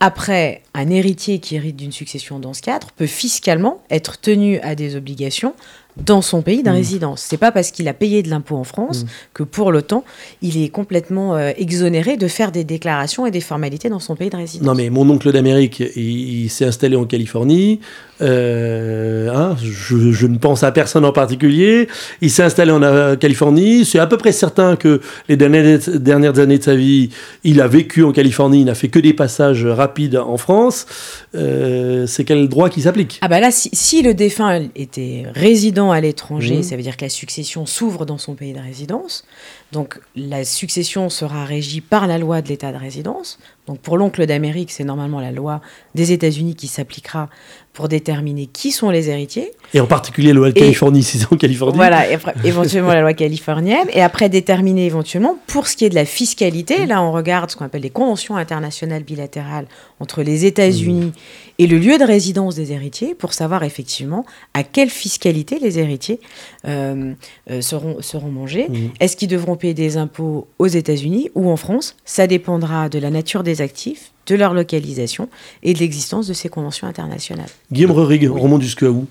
Après, 0.00 0.62
un 0.74 0.88
héritier 0.90 1.38
qui 1.38 1.56
hérite 1.56 1.76
d'une 1.76 1.92
succession 1.92 2.38
dans 2.38 2.54
ce 2.54 2.62
cadre 2.62 2.88
peut 2.96 3.06
fiscalement 3.06 3.82
être 3.90 4.20
tenu 4.20 4.58
à 4.60 4.74
des 4.74 4.96
obligations 4.96 5.54
dans 5.96 6.22
son 6.22 6.42
pays 6.42 6.62
de 6.62 6.70
Mm. 6.70 6.74
résidence. 6.74 7.20
C'est 7.28 7.36
pas 7.38 7.50
parce 7.50 7.72
qu'il 7.72 7.88
a 7.88 7.94
payé 7.94 8.22
de 8.22 8.30
l'impôt 8.30 8.56
en 8.56 8.62
France 8.64 9.02
Mm. 9.02 9.06
que 9.34 9.42
pour 9.42 9.72
l'autant 9.72 10.04
il 10.42 10.62
est 10.62 10.68
complètement 10.68 11.34
euh, 11.34 11.50
exonéré 11.56 12.16
de 12.16 12.28
faire 12.28 12.52
des 12.52 12.62
déclarations 12.64 13.26
et 13.26 13.30
des 13.32 13.40
formalités 13.40 13.88
dans 13.88 13.98
son 13.98 14.14
pays 14.14 14.30
de 14.30 14.36
résidence. 14.36 14.66
Non, 14.66 14.74
mais 14.74 14.90
mon 14.90 15.08
oncle 15.10 15.32
d'Amérique, 15.32 15.80
il, 15.96 16.44
il 16.44 16.50
s'est 16.50 16.64
installé 16.66 16.94
en 16.96 17.04
Californie. 17.04 17.80
Euh, 18.20 19.28
hein, 19.34 19.56
je, 19.62 20.12
je 20.12 20.26
ne 20.26 20.38
pense 20.38 20.62
à 20.62 20.72
personne 20.72 21.04
en 21.04 21.12
particulier. 21.12 21.88
Il 22.20 22.30
s'est 22.30 22.42
installé 22.42 22.72
en 22.72 22.82
euh, 22.82 23.16
Californie. 23.16 23.84
C'est 23.84 23.98
à 23.98 24.06
peu 24.06 24.16
près 24.16 24.32
certain 24.32 24.76
que 24.76 25.00
les 25.28 25.36
dernières, 25.36 25.78
dernières 25.94 26.38
années 26.38 26.58
de 26.58 26.62
sa 26.64 26.74
vie, 26.74 27.10
il 27.44 27.60
a 27.60 27.68
vécu 27.68 28.02
en 28.04 28.12
Californie. 28.12 28.60
Il 28.60 28.64
n'a 28.66 28.74
fait 28.74 28.88
que 28.88 28.98
des 28.98 29.12
passages 29.14 29.64
rapides 29.66 30.16
en 30.16 30.36
France. 30.36 30.86
Euh, 31.34 32.06
c'est 32.06 32.24
quel 32.24 32.48
droit 32.48 32.68
qui 32.70 32.82
s'applique? 32.82 33.18
Ah 33.22 33.28
bah 33.28 33.40
là, 33.40 33.50
si, 33.50 33.70
si 33.72 34.02
le 34.02 34.14
défunt 34.14 34.62
était 34.76 35.24
résident 35.34 35.90
à 35.92 36.00
l'étranger, 36.00 36.56
Mhm. 36.56 36.62
ça 36.62 36.76
veut 36.76 36.82
dire 36.82 36.96
que 36.96 37.04
la 37.04 37.08
succession 37.10 37.66
s'ouvre 37.66 38.06
dans 38.06 38.18
son 38.18 38.34
pays 38.34 38.52
de 38.52 38.60
résidence. 38.60 39.24
Donc 39.72 40.00
la 40.16 40.44
succession 40.44 41.10
sera 41.10 41.44
régie 41.44 41.82
par 41.82 42.06
la 42.06 42.16
loi 42.16 42.40
de 42.40 42.48
l'État 42.48 42.72
de 42.72 42.78
résidence. 42.78 43.38
Donc 43.66 43.80
pour 43.80 43.98
l'oncle 43.98 44.24
d'Amérique, 44.24 44.70
c'est 44.70 44.84
normalement 44.84 45.20
la 45.20 45.30
loi 45.30 45.60
des 45.94 46.12
États-Unis 46.12 46.54
qui 46.54 46.68
s'appliquera 46.68 47.28
pour 47.74 47.86
déterminer 47.88 48.46
qui 48.46 48.72
sont 48.72 48.88
les 48.88 49.10
héritiers. 49.10 49.52
Et 49.74 49.80
en 49.80 49.86
particulier 49.86 50.28
la 50.28 50.34
loi 50.34 50.48
de 50.48 50.58
Californie, 50.58 51.02
si 51.02 51.18
c'est 51.18 51.30
en 51.30 51.36
Californie. 51.36 51.76
Voilà, 51.76 52.10
et 52.10 52.14
après, 52.14 52.34
éventuellement 52.44 52.94
la 52.94 53.02
loi 53.02 53.12
californienne. 53.12 53.86
Et 53.92 54.00
après 54.00 54.30
déterminer 54.30 54.86
éventuellement, 54.86 55.36
pour 55.46 55.66
ce 55.66 55.76
qui 55.76 55.84
est 55.84 55.90
de 55.90 55.94
la 55.94 56.06
fiscalité, 56.06 56.86
là 56.86 57.02
on 57.02 57.12
regarde 57.12 57.50
ce 57.50 57.56
qu'on 57.56 57.66
appelle 57.66 57.82
les 57.82 57.90
conventions 57.90 58.36
internationales 58.36 59.02
bilatérales 59.02 59.66
entre 60.00 60.22
les 60.22 60.46
États-Unis 60.46 61.12
et 61.58 61.66
le 61.66 61.78
lieu 61.78 61.98
de 61.98 62.04
résidence 62.04 62.54
des 62.54 62.72
héritiers, 62.72 63.14
pour 63.14 63.32
savoir 63.32 63.64
effectivement 63.64 64.24
à 64.54 64.62
quelle 64.62 64.90
fiscalité 64.90 65.58
les 65.60 65.78
héritiers 65.78 66.20
euh, 66.66 67.12
euh, 67.50 67.60
seront, 67.60 68.00
seront 68.00 68.30
mangés. 68.30 68.68
Mhm. 68.68 68.90
Est-ce 69.00 69.16
qu'ils 69.16 69.28
devront 69.28 69.56
payer 69.56 69.74
des 69.74 69.96
impôts 69.96 70.46
aux 70.58 70.66
États-Unis 70.68 71.30
ou 71.34 71.50
en 71.50 71.56
France? 71.56 71.96
Ça 72.04 72.26
dépendra 72.28 72.88
de 72.88 72.98
la 72.98 73.10
nature 73.10 73.42
des 73.42 73.60
actifs, 73.60 74.12
de 74.26 74.34
leur 74.36 74.54
localisation 74.54 75.28
et 75.62 75.74
de 75.74 75.78
l'existence 75.80 76.26
de 76.28 76.32
ces 76.32 76.48
conventions 76.48 76.86
internationales. 76.86 77.48
Guillaume 77.72 77.92
Rurig, 77.92 78.30
on 78.30 78.38
remonte 78.38 78.62
jusqu'à 78.62 78.88
où? 78.90 79.06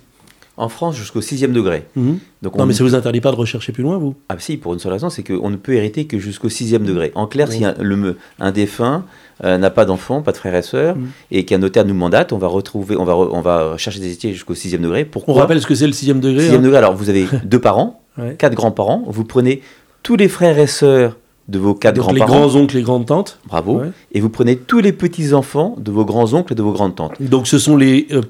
En 0.60 0.70
France, 0.70 0.96
jusqu'au 0.96 1.22
sixième 1.22 1.54
degré. 1.54 1.84
Mhm. 1.96 2.18
Donc 2.42 2.56
Non, 2.56 2.64
on- 2.64 2.66
mais 2.66 2.74
ça 2.74 2.84
vous 2.84 2.96
interdit 2.96 3.22
pas 3.22 3.30
de 3.32 3.36
rechercher 3.36 3.72
plus 3.74 3.84
loin, 3.84 3.98
vous? 4.00 4.16
Ah 4.30 4.36
si, 4.40 4.58
pour 4.58 4.74
une 4.74 4.80
seule 4.80 4.94
raison, 4.94 5.10
c'est 5.12 5.22
qu'on 5.22 5.50
ne 5.52 5.56
peut 5.56 5.74
hériter 5.74 6.06
que 6.08 6.18
jusqu'au 6.18 6.50
sixième 6.50 6.84
degré. 6.84 7.12
En 7.14 7.28
clair, 7.28 7.52
si 7.52 7.64
un, 7.64 7.76
le, 7.80 8.18
un 8.40 8.52
défunt 8.52 9.06
euh, 9.44 9.58
n'a 9.58 9.70
pas 9.70 9.86
d'enfant, 9.86 10.22
pas 10.22 10.32
de 10.32 10.38
frères 10.38 10.56
et 10.56 10.62
sœurs, 10.62 10.96
Mm. 10.96 11.08
et 11.32 11.46
qu'un 11.46 11.58
notaire 11.60 11.86
nous 11.86 11.94
mandate, 11.94 12.34
on 12.34 12.38
va 12.38 12.48
retrouver, 12.48 12.96
on 12.98 13.04
va, 13.06 13.14
re- 13.14 13.30
on 13.32 13.42
va 13.42 13.76
chercher 13.78 14.00
des 14.00 14.08
héritiers 14.08 14.34
jusqu'au 14.34 14.56
sixième 14.56 14.82
degré. 14.82 15.04
On 15.08 15.12
Pourquoi 15.12 15.36
rappelle 15.42 15.62
ce 15.62 15.68
que 15.68 15.76
c'est 15.76 15.88
le 15.88 15.94
sixième 15.94 16.20
degré. 16.20 16.42
Sixième 16.42 16.62
hein. 16.62 16.64
degré, 16.64 16.78
alors 16.78 16.94
vous 16.96 17.10
avez 17.10 17.26
deux 17.46 17.60
parents, 17.60 18.02
Ouais. 18.18 18.36
quatre 18.38 18.56
grands-parents, 18.56 19.04
vous 19.08 19.24
prenez 19.26 19.62
tous 20.04 20.16
les 20.16 20.28
frères 20.28 20.58
et 20.58 20.66
sœurs 20.68 21.16
de 21.50 21.60
vos 21.60 21.74
quatre 21.76 21.96
Donc 21.96 22.12
les 22.12 22.20
grands-parents, 22.20 22.40
grands-oncles, 22.48 22.76
les 22.76 22.82
grandes 22.82 23.06
tantes. 23.06 23.40
bravo, 23.48 23.80
Ouais. 23.80 23.92
et 24.12 24.20
vous 24.20 24.30
prenez 24.30 24.58
tous 24.58 24.80
les 24.80 24.92
petits-enfants 24.92 25.76
de 25.78 25.92
vos 25.92 26.04
grands-oncles 26.04 26.52
et 26.52 26.56
de 26.58 26.62
vos 26.62 26.74
grandes-tantes. 26.74 27.14
Donc 27.22 27.48
ce 27.48 27.58
sont 27.58 27.78
les 27.78 28.08
euh, 28.12 28.22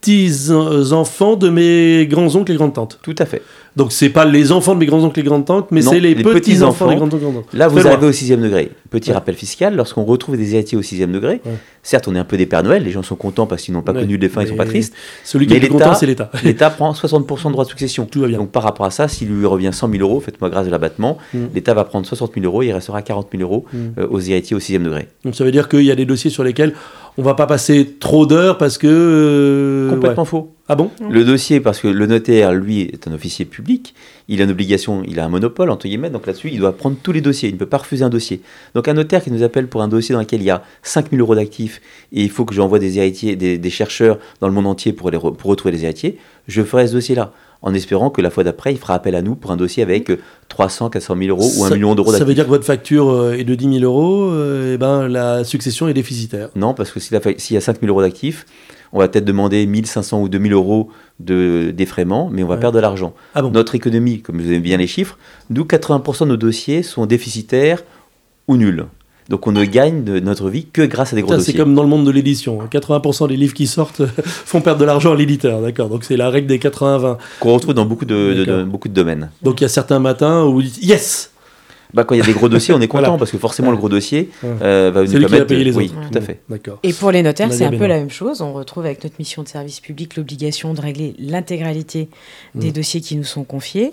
petits-enfants 0.00 1.36
de 1.36 1.48
mes 1.50 2.06
grands-oncles 2.06 2.52
et 2.52 2.56
grandes-tantes. 2.56 2.98
Tout 3.02 3.14
à 3.18 3.26
fait. 3.26 3.42
Donc 3.78 3.92
c'est 3.92 4.10
pas 4.10 4.24
les 4.24 4.52
enfants 4.52 4.74
de 4.74 4.80
mes 4.80 4.86
grands-oncles 4.86 5.20
et 5.20 5.22
grandes-tantes, 5.22 5.68
mais 5.70 5.80
c'est 5.82 6.00
les, 6.00 6.14
les 6.14 6.22
petits-enfants 6.24 6.84
petits-enfants. 6.84 6.88
des 6.90 6.96
grands-oncles 6.96 7.16
et 7.16 7.20
grandes-tantes. 7.20 7.54
Là, 7.54 7.68
vous 7.68 7.86
arrivez 7.86 8.06
au 8.06 8.12
sixième 8.12 8.42
degré. 8.42 8.70
Petit 8.90 9.10
Ouais. 9.10 9.14
rappel 9.14 9.34
fiscal, 9.36 9.76
lorsqu'on 9.76 10.04
retrouve 10.04 10.36
des 10.36 10.54
héritiers 10.54 10.76
au 10.76 10.82
sixième 10.82 11.12
degré, 11.12 11.40
Ouais. 11.44 11.52
certes, 11.82 12.08
on 12.08 12.14
est 12.14 12.18
un 12.18 12.24
peu 12.24 12.36
des 12.36 12.46
Pères 12.46 12.62
Noël, 12.64 12.82
les 12.82 12.90
gens 12.90 13.02
sont 13.02 13.14
contents 13.16 13.46
parce 13.46 13.62
qu'ils 13.62 13.72
n'ont 13.74 13.82
pas 13.82 13.92
Ouais, 13.92 14.00
connu 14.00 14.16
les 14.18 14.28
fins, 14.28 14.42
ils 14.42 14.48
sont 14.48 14.56
pas 14.56 14.66
tristes. 14.66 14.94
Celui 15.24 15.46
qui 15.46 15.54
Mais 15.54 15.64
est 15.64 15.68
content, 15.68 15.94
c'est 15.94 16.06
l'État. 16.06 16.30
L'État 16.42 16.70
prend 16.70 16.92
60% 16.92 17.48
de 17.48 17.52
droits 17.52 17.64
de 17.64 17.70
succession. 17.70 18.04
Tout 18.06 18.20
va 18.20 18.26
bien. 18.26 18.38
Donc 18.38 18.50
par 18.50 18.62
rapport 18.64 18.84
à 18.86 18.90
ça, 18.90 19.06
s'il 19.08 19.28
lui 19.28 19.46
revient 19.46 19.70
100 19.72 19.88
000 19.90 20.02
euros, 20.02 20.20
faites-moi 20.20 20.50
grâce 20.50 20.66
de 20.66 20.70
l'abattement, 20.72 21.16
Mm. 21.32 21.38
l'État 21.54 21.74
va 21.74 21.84
prendre 21.84 22.04
60 22.06 22.32
000 22.34 22.44
euros, 22.46 22.62
il 22.62 22.72
restera 22.72 23.00
40 23.02 23.28
000 23.30 23.42
euros 23.42 23.64
Mm. 23.72 23.76
euh, 24.00 24.06
aux 24.10 24.20
héritiers 24.20 24.56
au 24.56 24.60
sixième 24.60 24.82
degré. 24.84 25.06
Donc 25.24 25.34
ça 25.36 25.44
veut 25.44 25.52
dire 25.52 25.68
qu'il 25.68 25.82
y 25.84 25.90
a 25.92 25.94
des 25.96 26.04
dossiers 26.06 26.30
sur 26.30 26.42
lesquels 26.42 26.74
on 27.18 27.22
va 27.22 27.34
pas 27.34 27.46
passer 27.46 27.96
trop 27.98 28.24
d'heures 28.26 28.56
parce 28.58 28.78
que... 28.78 28.86
euh, 28.88 29.90
Complètement 29.90 30.22
ouais. 30.22 30.28
faux. 30.28 30.54
Ah 30.68 30.76
bon? 30.76 30.90
Le 31.10 31.24
dossier, 31.24 31.60
parce 31.60 31.80
que 31.80 31.88
le 31.88 32.06
notaire, 32.06 32.52
lui, 32.52 32.82
est 32.82 33.08
un 33.08 33.12
officier 33.12 33.44
public, 33.46 33.94
il 34.28 34.40
a 34.40 34.44
une 34.44 34.50
obligation, 34.50 35.02
il 35.06 35.18
a 35.18 35.24
un 35.24 35.28
monopole, 35.30 35.70
entre 35.70 35.86
guillemets, 35.88 36.10
donc 36.10 36.26
là-dessus, 36.26 36.50
il 36.52 36.58
doit 36.58 36.76
prendre 36.76 36.96
tous 37.02 37.10
les 37.10 37.22
dossiers, 37.22 37.48
il 37.48 37.54
ne 37.54 37.58
peut 37.58 37.66
pas 37.66 37.78
refuser 37.78 38.04
un 38.04 38.10
dossier. 38.10 38.42
Donc 38.74 38.86
un 38.86 38.92
notaire 38.92 39.24
qui 39.24 39.30
nous 39.30 39.42
appelle 39.42 39.66
pour 39.66 39.80
un 39.82 39.88
dossier 39.88 40.12
dans 40.12 40.20
lequel 40.20 40.42
il 40.42 40.44
y 40.44 40.50
a 40.50 40.62
5 40.82 41.10
000 41.10 41.20
euros 41.22 41.34
d'actifs, 41.34 41.80
et 42.12 42.22
il 42.22 42.30
faut 42.30 42.44
que 42.44 42.54
j'envoie 42.54 42.78
des 42.78 42.98
héritiers, 42.98 43.34
des, 43.34 43.56
des 43.58 43.70
chercheurs 43.70 44.18
dans 44.40 44.46
le 44.48 44.52
monde 44.54 44.66
entier 44.66 44.92
pour, 44.92 45.10
les 45.10 45.16
re- 45.18 45.34
pour 45.34 45.50
retrouver 45.50 45.72
les 45.72 45.84
héritiers, 45.84 46.18
je 46.46 46.62
ferai 46.62 46.86
ce 46.86 46.92
dossier-là, 46.92 47.32
en 47.62 47.74
espérant 47.74 48.10
que 48.10 48.20
la 48.22 48.30
fois 48.30 48.44
d'après, 48.44 48.72
il 48.72 48.78
fera 48.78 48.94
appel 48.94 49.14
à 49.14 49.22
nous 49.22 49.34
pour 49.34 49.50
un 49.50 49.56
dossier 49.56 49.82
avec 49.82 50.10
euh, 50.10 50.18
300, 50.48 50.90
400 50.90 51.16
000 51.18 51.28
euros 51.36 51.50
ou 51.58 51.64
un 51.64 51.68
Ça- 51.68 51.74
million 51.74 51.94
d'euros 51.94 52.12
Ça 52.12 52.18
d'actifs. 52.18 52.28
veut 52.28 52.34
dire 52.34 52.44
que 52.44 52.50
votre 52.50 52.64
facture 52.64 53.08
euh, 53.10 53.32
est 53.32 53.44
de 53.44 53.54
10 53.54 53.80
000 53.80 53.84
euros, 53.84 54.30
euh, 54.30 54.74
et 54.74 54.78
ben 54.78 55.08
la 55.08 55.42
succession 55.44 55.88
est 55.88 55.94
déficitaire. 55.94 56.50
Non, 56.56 56.72
parce 56.74 56.90
que 56.92 57.00
s'il 57.00 57.18
s'il 57.38 57.54
y 57.54 57.56
a 57.56 57.60
5 57.60 57.80
000 57.80 57.90
euros 57.90 58.00
d'actifs, 58.02 58.46
on 58.92 59.00
va 59.00 59.08
peut-être 59.08 59.24
demander 59.24 59.66
1500 59.66 60.22
ou 60.22 60.28
2000 60.28 60.52
euros 60.52 60.88
de 61.20 61.72
défraiement, 61.76 62.30
mais 62.32 62.42
on 62.42 62.46
va 62.46 62.54
Ouais. 62.54 62.60
perdre 62.60 62.76
de 62.76 62.80
l'argent. 62.80 63.12
Ah 63.34 63.42
bon 63.42 63.50
Notre 63.50 63.74
économie, 63.74 64.22
comme 64.22 64.40
vous 64.40 64.46
aimez 64.46 64.60
bien 64.60 64.76
les 64.78 64.86
chiffres, 64.86 65.18
nous, 65.50 65.64
80% 65.64 66.24
de 66.24 66.30
nos 66.30 66.36
dossiers 66.36 66.82
sont 66.82 67.04
déficitaires 67.06 67.82
ou 68.46 68.56
nuls. 68.56 68.86
Donc 69.28 69.46
on 69.46 69.52
ne 69.52 69.64
gagne 69.64 70.04
de 70.04 70.20
notre 70.20 70.48
vie 70.48 70.66
que 70.72 70.82
grâce 70.82 71.12
à 71.12 71.16
des 71.16 71.22
gros 71.22 71.32
Ça, 71.32 71.38
c'est 71.40 71.52
dossiers. 71.52 71.58
comme 71.58 71.74
dans 71.74 71.82
le 71.82 71.88
monde 71.88 72.06
de 72.06 72.10
l'édition. 72.10 72.62
hein. 72.62 72.68
80% 72.72 73.28
des 73.28 73.36
livres 73.36 73.52
qui 73.54 73.66
sortent 73.66 74.02
font 74.24 74.60
perdre 74.62 74.80
de 74.80 74.86
l'argent 74.86 75.12
à 75.12 75.16
l'éditeur, 75.16 75.60
d'accord 75.60 75.88
Donc 75.90 76.04
c'est 76.04 76.16
la 76.16 76.30
règle 76.30 76.46
des 76.46 76.58
80-20. 76.58 77.18
Qu'on 77.40 77.52
retrouve 77.54 77.74
dans 77.74 77.84
beaucoup 77.84 78.06
de, 78.06 78.14
de- 78.14 78.34
de- 78.34 78.44
D'accord. 78.44 78.64
beaucoup 78.66 78.88
de 78.88 78.94
domaines. 78.94 79.30
Donc 79.42 79.60
il 79.60 79.64
y 79.64 79.66
a 79.66 79.68
certains 79.68 79.98
matins 79.98 80.44
où 80.44 80.52
vous 80.54 80.62
dites 80.62 80.82
yes 80.82 81.30
Bah, 81.92 82.04
quand 82.04 82.14
il 82.14 82.18
y 82.18 82.22
a 82.22 82.24
des 82.24 82.32
gros 82.32 82.48
dossiers, 82.48 82.72
on 82.72 82.80
est 82.80 82.88
content 82.88 83.02
Voilà. 83.04 83.18
parce 83.18 83.30
que 83.30 83.36
forcément 83.38 83.70
le 83.70 83.76
gros 83.76 83.90
dossier 83.90 84.30
euh, 84.62 84.90
va 84.94 85.02
nous 85.04 85.06
lui 85.10 85.14
qui 85.16 85.20
permettre. 85.26 85.46
payer 85.46 85.60
de- 85.64 85.70
les 85.70 85.76
oui, 85.76 85.92
autres. 85.94 86.10
tout 86.10 86.18
à 86.18 86.20
fait. 86.22 86.40
D'accord. 86.48 86.78
Et 86.82 86.94
pour 86.94 87.10
les 87.10 87.22
notaires, 87.22 87.52
c'est 87.52 87.64
un 87.66 87.70
peu 87.70 87.86
la 87.86 87.98
même 87.98 88.10
chose. 88.10 88.40
On 88.40 88.54
retrouve 88.54 88.86
avec 88.86 89.04
notre 89.04 89.16
mission 89.18 89.42
de 89.42 89.48
service 89.48 89.80
public 89.80 90.16
l'obligation 90.16 90.72
de 90.72 90.80
régler 90.80 91.14
l'intégralité 91.18 92.08
des 92.54 92.68
Mm. 92.70 92.72
dossiers 92.72 93.00
qui 93.02 93.14
nous 93.16 93.24
sont 93.24 93.44
confiés. 93.44 93.92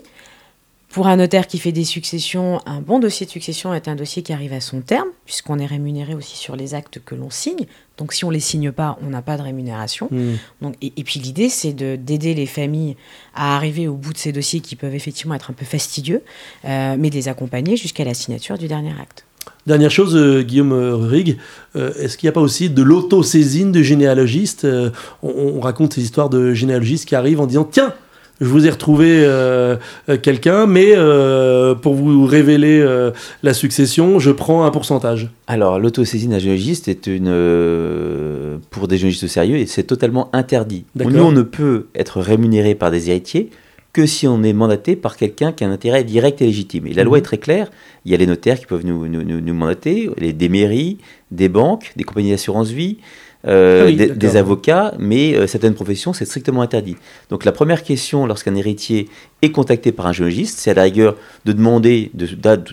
Pour 0.95 1.07
un 1.07 1.17
notaire 1.17 1.45
qui 1.45 1.57
fait 1.57 1.73
des 1.73 1.83
successions, 1.83 2.61
un 2.65 2.79
bon 2.79 2.99
dossier 2.99 3.25
de 3.25 3.31
succession 3.31 3.73
est 3.73 3.89
un 3.89 3.95
dossier 3.95 4.23
qui 4.23 4.31
arrive 4.31 4.53
à 4.53 4.61
son 4.61 4.79
terme, 4.79 5.09
puisqu'on 5.25 5.59
est 5.59 5.65
rémunéré 5.65 6.15
aussi 6.15 6.37
sur 6.37 6.55
les 6.55 6.73
actes 6.73 7.01
que 7.03 7.15
l'on 7.15 7.29
signe. 7.29 7.65
Donc 7.97 8.13
si 8.13 8.23
on 8.23 8.29
les 8.29 8.39
signe 8.39 8.71
pas, 8.71 8.97
on 9.05 9.09
n'a 9.09 9.21
pas 9.21 9.35
de 9.35 9.41
rémunération. 9.41 10.07
Hmm. 10.09 10.35
Donc, 10.61 10.75
et, 10.81 10.93
et 10.95 11.03
puis 11.03 11.19
l'idée, 11.19 11.49
c'est 11.49 11.73
de- 11.73 11.97
d'aider 11.97 12.33
les 12.33 12.45
familles 12.45 12.95
à 13.33 13.57
arriver 13.57 13.89
au 13.89 13.95
bout 13.95 14.13
de 14.13 14.17
ces 14.17 14.31
dossiers 14.31 14.61
qui 14.61 14.77
peuvent 14.77 14.95
effectivement 14.95 15.35
être 15.35 15.51
un 15.51 15.53
peu 15.53 15.65
fastidieux, 15.65 16.21
euh, 16.63 16.95
mais 16.97 17.09
de 17.09 17.15
les 17.15 17.27
accompagner 17.27 17.75
jusqu'à 17.75 18.05
la 18.05 18.13
signature 18.13 18.57
du 18.57 18.69
dernier 18.69 18.93
acte. 18.97 19.25
Dernière 19.67 19.91
chose, 19.91 20.15
euh, 20.15 20.43
Guillaume 20.43 20.71
euh, 20.71 20.95
Rig, 20.95 21.39
euh, 21.75 21.93
est-ce 21.99 22.17
qu'il 22.17 22.27
n'y 22.27 22.29
a 22.29 22.33
pas 22.33 22.39
aussi 22.39 22.69
de 22.69 22.81
l'auto-saisine 22.81 23.73
de 23.73 23.83
généalogistes 23.83 24.65
on, 25.21 25.29
on 25.29 25.59
raconte 25.59 25.95
ces 25.95 26.03
histoires 26.03 26.29
de 26.29 26.53
généalogistes 26.53 27.05
qui 27.05 27.15
arrivent 27.15 27.41
en 27.41 27.47
disant 27.47 27.65
Tiens, 27.69 27.93
je 28.41 28.45
vous 28.47 28.67
ai 28.67 28.69
retrouvé 28.69 29.07
euh, 29.23 29.77
euh, 30.09 30.17
quelqu'un, 30.17 30.65
mais 30.65 30.91
euh, 30.95 31.73
pour 31.75 31.93
vous 31.95 32.25
révéler 32.25 32.79
euh, 32.81 33.11
la 33.43 33.53
succession, 33.53 34.19
je 34.19 34.31
prends 34.31 34.65
un 34.65 34.71
pourcentage. 34.71 35.29
Alors, 35.47 35.79
l'autosaisine 35.79 36.31
d'un 36.31 36.39
géologiste 36.39 36.87
est 36.87 37.07
une. 37.07 37.29
pour 38.69 38.87
des 38.87 38.97
géologistes 38.97 39.27
sérieux, 39.27 39.57
et 39.57 39.65
c'est 39.65 39.83
totalement 39.83 40.29
interdit. 40.33 40.85
Nous, 40.95 41.23
on 41.23 41.31
ne 41.31 41.41
peut 41.43 41.87
être 41.95 42.19
rémunéré 42.21 42.75
par 42.75 42.91
des 42.91 43.09
héritiers 43.09 43.49
que 43.93 44.05
si 44.05 44.27
on 44.27 44.43
est 44.43 44.51
mandaté 44.51 44.97
par 44.97 45.15
quelqu'un 45.15 45.53
qui 45.53 45.63
a 45.63 45.67
un 45.67 45.71
intérêt 45.71 46.03
direct 46.03 46.41
et 46.41 46.45
légitime. 46.45 46.85
Et 46.87 46.93
la 46.93 47.05
loi 47.05 47.17
Mhm. 47.17 47.21
est 47.21 47.25
très 47.25 47.37
claire. 47.37 47.71
Il 48.03 48.11
y 48.11 48.13
a 48.13 48.17
les 48.17 48.27
notaires 48.27 48.59
qui 48.59 48.65
peuvent 48.65 48.85
nous, 48.85 49.07
nous, 49.07 49.23
nous- 49.23 49.39
nous 49.39 49.53
mandater, 49.53 50.09
les, 50.17 50.33
des 50.33 50.49
mairies, 50.49 50.97
des 51.31 51.47
banques, 51.47 51.93
des 51.95 52.03
compagnies 52.03 52.31
d'assurance 52.31 52.71
vie. 52.71 52.97
Euh, 53.47 53.83
Ah 53.83 53.85
oui, 53.85 53.95
des, 53.95 54.35
avocats, 54.37 54.93
mais 54.97 55.35
euh, 55.35 55.47
certaines 55.47 55.73
professions, 55.75 56.13
c'est 56.13 56.25
strictement 56.25 56.61
interdit. 56.61 56.95
Donc 57.29 57.45
la 57.45 57.51
première 57.51 57.83
question, 57.83 58.25
lorsqu'un 58.25 58.55
héritier 58.55 59.07
est 59.41 59.51
contacté 59.51 59.91
par 59.91 60.07
un 60.07 60.13
géologiste, 60.13 60.57
c'est 60.59 60.71
à 60.71 60.73
la 60.73 60.83
rigueur 60.83 61.15
de 61.45 61.51
demander, 61.53 62.11
de- 62.13 62.27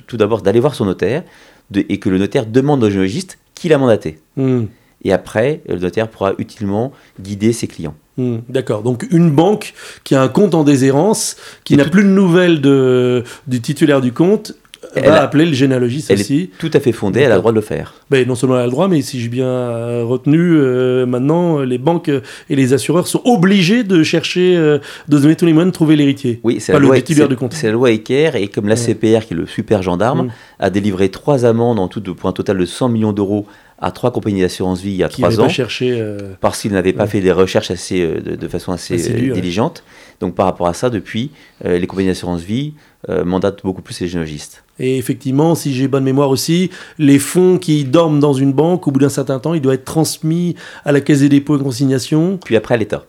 tout 0.07 0.17
d'abord 0.17 0.43
d'aller 0.43 0.61
voir 0.61 0.75
son 0.75 0.85
notaire, 0.87 1.23
de- 1.71 1.85
et 1.89 1.99
que 1.99 2.09
le 2.09 2.19
notaire 2.19 2.47
demande 2.47 2.83
au 2.85 2.91
géologiste 2.91 3.39
qui 3.55 3.69
l'a 3.69 3.79
mandaté. 3.79 4.19
Hmm, 4.37 4.65
Et 5.05 5.13
après, 5.13 5.61
le 5.69 5.79
notaire 5.79 6.09
pourra 6.09 6.33
utilement 6.39 6.93
guider 7.21 7.53
ses 7.53 7.67
clients. 7.67 7.95
hmm, 8.19 8.37
D'accord. 8.49 8.83
Donc 8.83 9.07
une 9.11 9.31
banque 9.31 9.75
qui 10.05 10.15
a 10.15 10.23
un 10.23 10.29
compte 10.29 10.55
en 10.55 10.65
déshérence, 10.65 11.37
qui 11.65 11.77
n'a 11.77 11.85
tout- 11.85 11.91
plus 11.91 12.05
de 12.05 12.09
nouvelles 12.09 12.61
de, 12.61 13.25
du 13.47 13.61
titulaire 13.61 14.01
du 14.01 14.13
compte, 14.13 14.55
Elle 14.95 15.05
va 15.05 15.21
a- 15.21 15.25
appeler 15.25 15.47
le 15.47 15.53
généalogiste 15.55 16.11
Elle 16.11 16.21
aussi. 16.21 16.51
est 16.55 16.59
tout 16.59 16.71
à 16.75 16.81
fait 16.81 16.93
fondée, 16.93 17.21
elle 17.21 17.33
a 17.33 17.37
le 17.37 17.41
droit 17.41 17.53
de 17.53 17.57
le 17.57 17.63
faire. 17.63 17.95
Ben, 18.11 18.27
non 18.27 18.35
seulement 18.35 18.57
elle 18.57 18.63
a 18.63 18.67
le 18.67 18.71
droit, 18.71 18.89
mais 18.89 19.01
si 19.03 19.21
j'ai 19.21 19.29
bien 19.29 19.47
euh, 19.47 20.03
retenu, 20.05 20.39
euh, 20.57 21.07
maintenant, 21.07 21.61
euh, 21.61 21.65
les 21.65 21.79
banques 21.79 22.09
et 22.09 22.57
les 22.57 22.73
assureurs 22.73 23.07
sont 23.07 23.23
obligés 23.25 23.85
de 23.85 24.03
chercher, 24.03 24.57
euh, 24.57 24.79
de 25.09 25.19
donner 25.19 25.37
tous 25.37 25.47
les 25.47 25.53
moyens 25.53 25.73
de 25.73 25.75
trouver 25.75 25.97
l'héritier. 25.97 26.41
Oui, 26.43 26.59
c'est 26.61 26.73
la, 26.73 26.79
loi, 26.79 26.97
titulaire 27.01 27.25
c'est- 27.27 27.29
du 27.31 27.37
compte. 27.37 27.53
c'est 27.55 27.67
la 27.69 27.73
loi 27.73 27.91
Ecker, 27.91 28.33
et 28.37 28.49
comme 28.49 28.67
la 28.69 28.75
Ouais. 28.75 28.77
CPR, 28.77 29.27
qui 29.27 29.35
est 29.35 29.37
le 29.37 29.47
super 29.47 29.83
gendarme, 29.83 30.27
Mm. 30.27 30.31
a 30.61 30.71
délivré 30.71 31.09
trois 31.11 31.45
amendes 31.45 31.79
en 31.79 31.89
tout 31.89 32.03
pour 32.15 32.29
un 32.29 32.33
total 32.33 32.59
de 32.59 32.65
100 32.67 32.89
millions 32.89 33.13
d'euros 33.13 33.47
à 33.85 33.91
trois 33.91 34.13
compagnies 34.13 34.43
d'assurance 34.43 34.81
vie 34.81 34.91
il 34.91 34.97
y 34.97 35.03
a 35.03 35.09
trois 35.09 35.41
ans. 35.41 35.49
cherché. 35.49 35.91
euh, 35.93 36.19
parce 36.41 36.61
qu'ils 36.61 36.73
n'avaient 36.73 36.93
pas 36.93 37.05
Ouais. 37.05 37.09
fait 37.09 37.21
des 37.21 37.33
recherches 37.33 37.71
assez, 37.73 38.01
de, 38.07 38.37
de 38.37 38.49
façon 38.49 38.71
assez 38.73 38.95
Assez 38.95 39.13
dure, 39.13 39.35
ouais. 39.35 39.41
diligente. 39.41 39.83
Donc 40.21 40.35
par 40.37 40.47
rapport 40.47 40.69
à 40.69 40.75
ça, 40.75 40.89
depuis, 40.91 41.31
les 41.65 41.87
compagnies 41.89 42.09
d'assurance 42.09 42.43
vie 42.43 42.75
euh, 43.09 43.25
mandatent 43.25 43.63
beaucoup 43.63 43.83
plus 43.83 43.99
les 44.01 44.09
géologistes. 44.09 44.65
Et 44.79 44.97
effectivement, 44.99 45.55
si 45.55 45.75
j'ai 45.75 45.89
bonne 45.89 46.05
mémoire 46.05 46.31
aussi, 46.31 46.71
les 46.99 47.19
fonds 47.19 47.59
qui 47.59 47.85
dorment 47.85 48.21
dans 48.21 48.33
une 48.33 48.53
banque, 48.53 48.87
au 48.87 48.91
bout 48.91 49.01
d'un 49.01 49.09
certain 49.09 49.39
temps, 49.39 49.55
ils 49.55 49.61
doivent 49.61 49.75
être 49.77 49.85
transmis 49.85 50.55
à 50.85 50.93
la 50.93 51.01
Caisse 51.01 51.21
des 51.21 51.29
dépôts 51.29 51.57
et 51.59 51.63
consignations, 51.63 52.39
Puis 52.45 52.57
après, 52.57 52.79
l'État. 52.79 53.05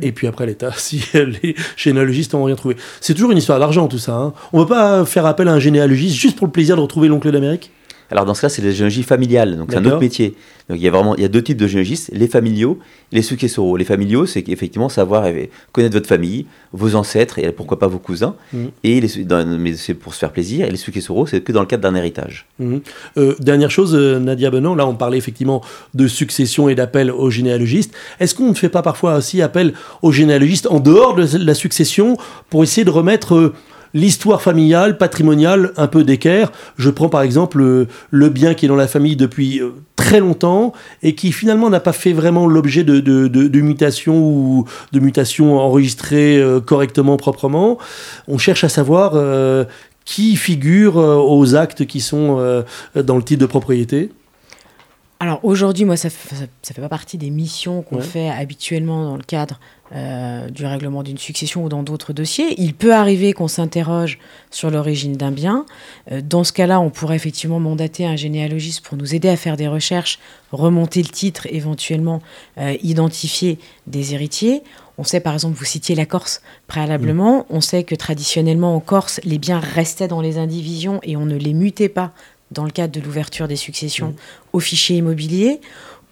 et 0.00 0.12
puis 0.12 0.26
après 0.26 0.46
l'État, 0.46 0.72
si 0.76 1.02
les 1.14 1.54
généalogistes 1.76 2.32
n'ont 2.34 2.44
rien 2.44 2.56
trouvé. 2.56 2.76
C'est 3.00 3.14
toujours 3.14 3.32
une 3.32 3.38
histoire 3.38 3.58
d'argent 3.58 3.88
tout 3.88 3.98
ça. 3.98 4.14
hein. 4.14 4.32
On 4.52 4.60
ne 4.60 4.64
peut 4.64 4.70
pas 4.70 5.04
faire 5.04 5.26
appel 5.26 5.48
à 5.48 5.52
un 5.52 5.58
généalogiste 5.60 6.16
juste 6.16 6.36
pour 6.36 6.46
le 6.46 6.52
plaisir 6.52 6.76
de 6.76 6.80
retrouver 6.82 7.08
l'oncle 7.08 7.30
d'Amérique? 7.32 7.70
Alors 8.10 8.24
dans 8.24 8.34
ce 8.34 8.40
cas, 8.42 8.48
c'est 8.48 8.62
la 8.62 8.70
géologie 8.72 9.02
familiale, 9.02 9.56
donc 9.56 9.68
c'est 9.70 9.76
un 9.78 9.84
autre 9.84 10.00
métier. 10.00 10.34
Donc 10.68 10.78
il 10.78 10.82
y 10.84 10.88
a 10.88 10.90
vraiment 10.90 11.14
il 11.16 11.22
y 11.22 11.24
a 11.24 11.28
deux 11.28 11.42
types 11.42 11.56
de 11.56 11.66
géologistes, 11.66 12.10
les 12.12 12.28
familiaux, 12.28 12.78
les 13.12 13.22
successoraux. 13.22 13.76
Les 13.76 13.84
familiaux, 13.84 14.26
c'est 14.26 14.48
effectivement 14.48 14.88
savoir 14.88 15.24
connaître 15.72 15.94
votre 15.94 16.06
famille, 16.08 16.46
vos 16.72 16.94
ancêtres 16.94 17.38
et 17.38 17.50
pourquoi 17.52 17.78
pas 17.78 17.86
vos 17.88 17.98
cousins. 17.98 18.34
Mhm. 18.52 18.70
Et 18.84 19.00
les, 19.00 19.08
su- 19.08 19.24
dans- 19.24 19.46
mais 19.46 19.74
c'est 19.74 19.94
pour 19.94 20.14
se 20.14 20.18
faire 20.18 20.32
plaisir. 20.32 20.66
Et 20.66 20.70
les 20.70 20.76
successoraux, 20.76 21.26
c'est 21.26 21.40
que 21.40 21.52
dans 21.52 21.60
le 21.60 21.66
cadre 21.66 21.82
d'un 21.82 21.94
héritage. 21.94 22.46
Mhm. 22.58 22.80
Euh, 23.16 23.34
dernière 23.40 23.70
chose, 23.70 23.94
euh, 23.94 24.18
Nadia 24.18 24.50
Benan, 24.50 24.74
là 24.74 24.86
on 24.86 24.94
parlait 24.94 25.18
effectivement 25.18 25.62
de 25.94 26.06
succession 26.06 26.68
et 26.68 26.74
d'appel 26.74 27.10
aux 27.10 27.30
généalogistes. 27.30 27.92
Est-ce 28.20 28.34
qu'on 28.34 28.48
ne 28.48 28.54
fait 28.54 28.68
pas 28.68 28.82
parfois 28.82 29.16
aussi 29.16 29.42
appel 29.42 29.72
aux 30.02 30.12
généalogistes 30.12 30.66
en 30.70 30.80
dehors 30.80 31.14
de 31.14 31.26
la 31.38 31.54
succession 31.54 32.16
pour 32.48 32.62
essayer 32.62 32.84
de 32.84 32.90
remettre 32.90 33.34
euh, 33.34 33.54
l'histoire 33.94 34.40
familiale, 34.42 34.98
patrimoniale 34.98 35.72
un 35.76 35.86
peu 35.88 36.04
d'équerre 36.04 36.52
Je 36.76 36.90
prends 36.90 37.08
par 37.08 37.22
exemple 37.22 37.60
euh, 37.60 37.86
le 38.10 38.28
bien 38.28 38.54
qui 38.54 38.66
est 38.66 38.68
dans 38.68 38.76
la 38.76 38.86
famille 38.88 39.16
depuis 39.16 39.60
euh, 39.60 39.70
très 39.96 40.20
longtemps 40.20 40.72
et 41.02 41.14
qui 41.14 41.32
finalement 41.32 41.70
n'a 41.70 41.80
pas 41.80 41.92
fait 41.92 42.12
vraiment 42.12 42.46
l'objet 42.46 42.84
de, 42.84 43.00
de, 43.00 43.28
de- 43.28 43.48
de 43.48 43.60
mutation 43.60 44.18
ou 44.22 44.64
de 44.92 45.00
mutation 45.00 45.58
enregistrée 45.58 46.38
euh, 46.38 46.60
correctement, 46.60 47.16
proprement. 47.16 47.78
On 48.28 48.38
cherche 48.38 48.64
à 48.64 48.68
savoir 48.68 49.12
euh, 49.14 49.64
qui 50.04 50.36
figure 50.36 50.96
aux 50.96 51.54
actes 51.54 51.84
qui 51.86 52.00
sont 52.00 52.36
euh, 52.38 52.62
dans 52.94 53.16
le 53.16 53.22
titre 53.22 53.40
de 53.42 53.46
propriété 53.46 54.10
Alors 55.20 55.40
aujourd'hui, 55.44 55.84
moi, 55.84 55.96
ça 55.96 56.08
ne 56.08 56.12
fait, 56.12 56.34
ça, 56.34 56.44
ça 56.62 56.74
fait 56.74 56.80
pas 56.80 56.88
partie 56.88 57.18
des 57.18 57.30
missions 57.30 57.82
qu'on 57.82 57.96
Ouais. 57.96 58.02
fait 58.02 58.28
habituellement 58.30 59.04
dans 59.04 59.16
le 59.16 59.22
cadre 59.22 59.60
euh, 59.92 60.48
du 60.50 60.64
règlement 60.66 61.02
d'une 61.02 61.18
succession 61.18 61.64
ou 61.64 61.68
dans 61.68 61.82
d'autres 61.82 62.12
dossiers. 62.12 62.54
Il 62.58 62.74
peut 62.74 62.94
arriver 62.94 63.32
qu'on 63.32 63.48
s'interroge 63.48 64.20
sur 64.52 64.70
l'origine 64.70 65.14
d'un 65.14 65.32
bien. 65.32 65.66
Euh, 66.12 66.20
dans 66.22 66.44
ce 66.44 66.52
cas-là, 66.52 66.78
on 66.80 66.90
pourrait 66.90 67.16
effectivement 67.16 67.58
mandater 67.58 68.06
un 68.06 68.14
généalogiste 68.14 68.82
pour 68.84 68.96
nous 68.96 69.16
aider 69.16 69.28
à 69.28 69.36
faire 69.36 69.56
des 69.56 69.66
recherches, 69.66 70.20
remonter 70.52 71.02
le 71.02 71.08
titre, 71.08 71.48
éventuellement 71.50 72.22
euh, 72.58 72.76
identifier 72.84 73.58
des 73.88 74.14
héritiers. 74.14 74.62
On 74.96 75.02
sait 75.02 75.18
par 75.18 75.34
exemple, 75.34 75.56
vous 75.56 75.64
citiez 75.64 75.96
la 75.96 76.06
Corse 76.06 76.40
préalablement, 76.68 77.46
on 77.50 77.60
sait 77.60 77.82
que 77.82 77.96
traditionnellement 77.96 78.76
en 78.76 78.80
Corse, 78.80 79.18
les 79.24 79.38
biens 79.38 79.58
restaient 79.58 80.08
dans 80.08 80.20
les 80.20 80.38
indivisions 80.38 81.00
et 81.02 81.16
on 81.16 81.26
ne 81.26 81.36
les 81.36 81.54
mutait 81.54 81.88
pas 81.88 82.12
dans 82.50 82.64
le 82.64 82.70
cadre 82.70 82.92
de 82.92 83.00
l'ouverture 83.00 83.48
des 83.48 83.56
successions 83.56 84.14
au 84.52 84.60
fichier 84.60 84.98
immobilier. 84.98 85.60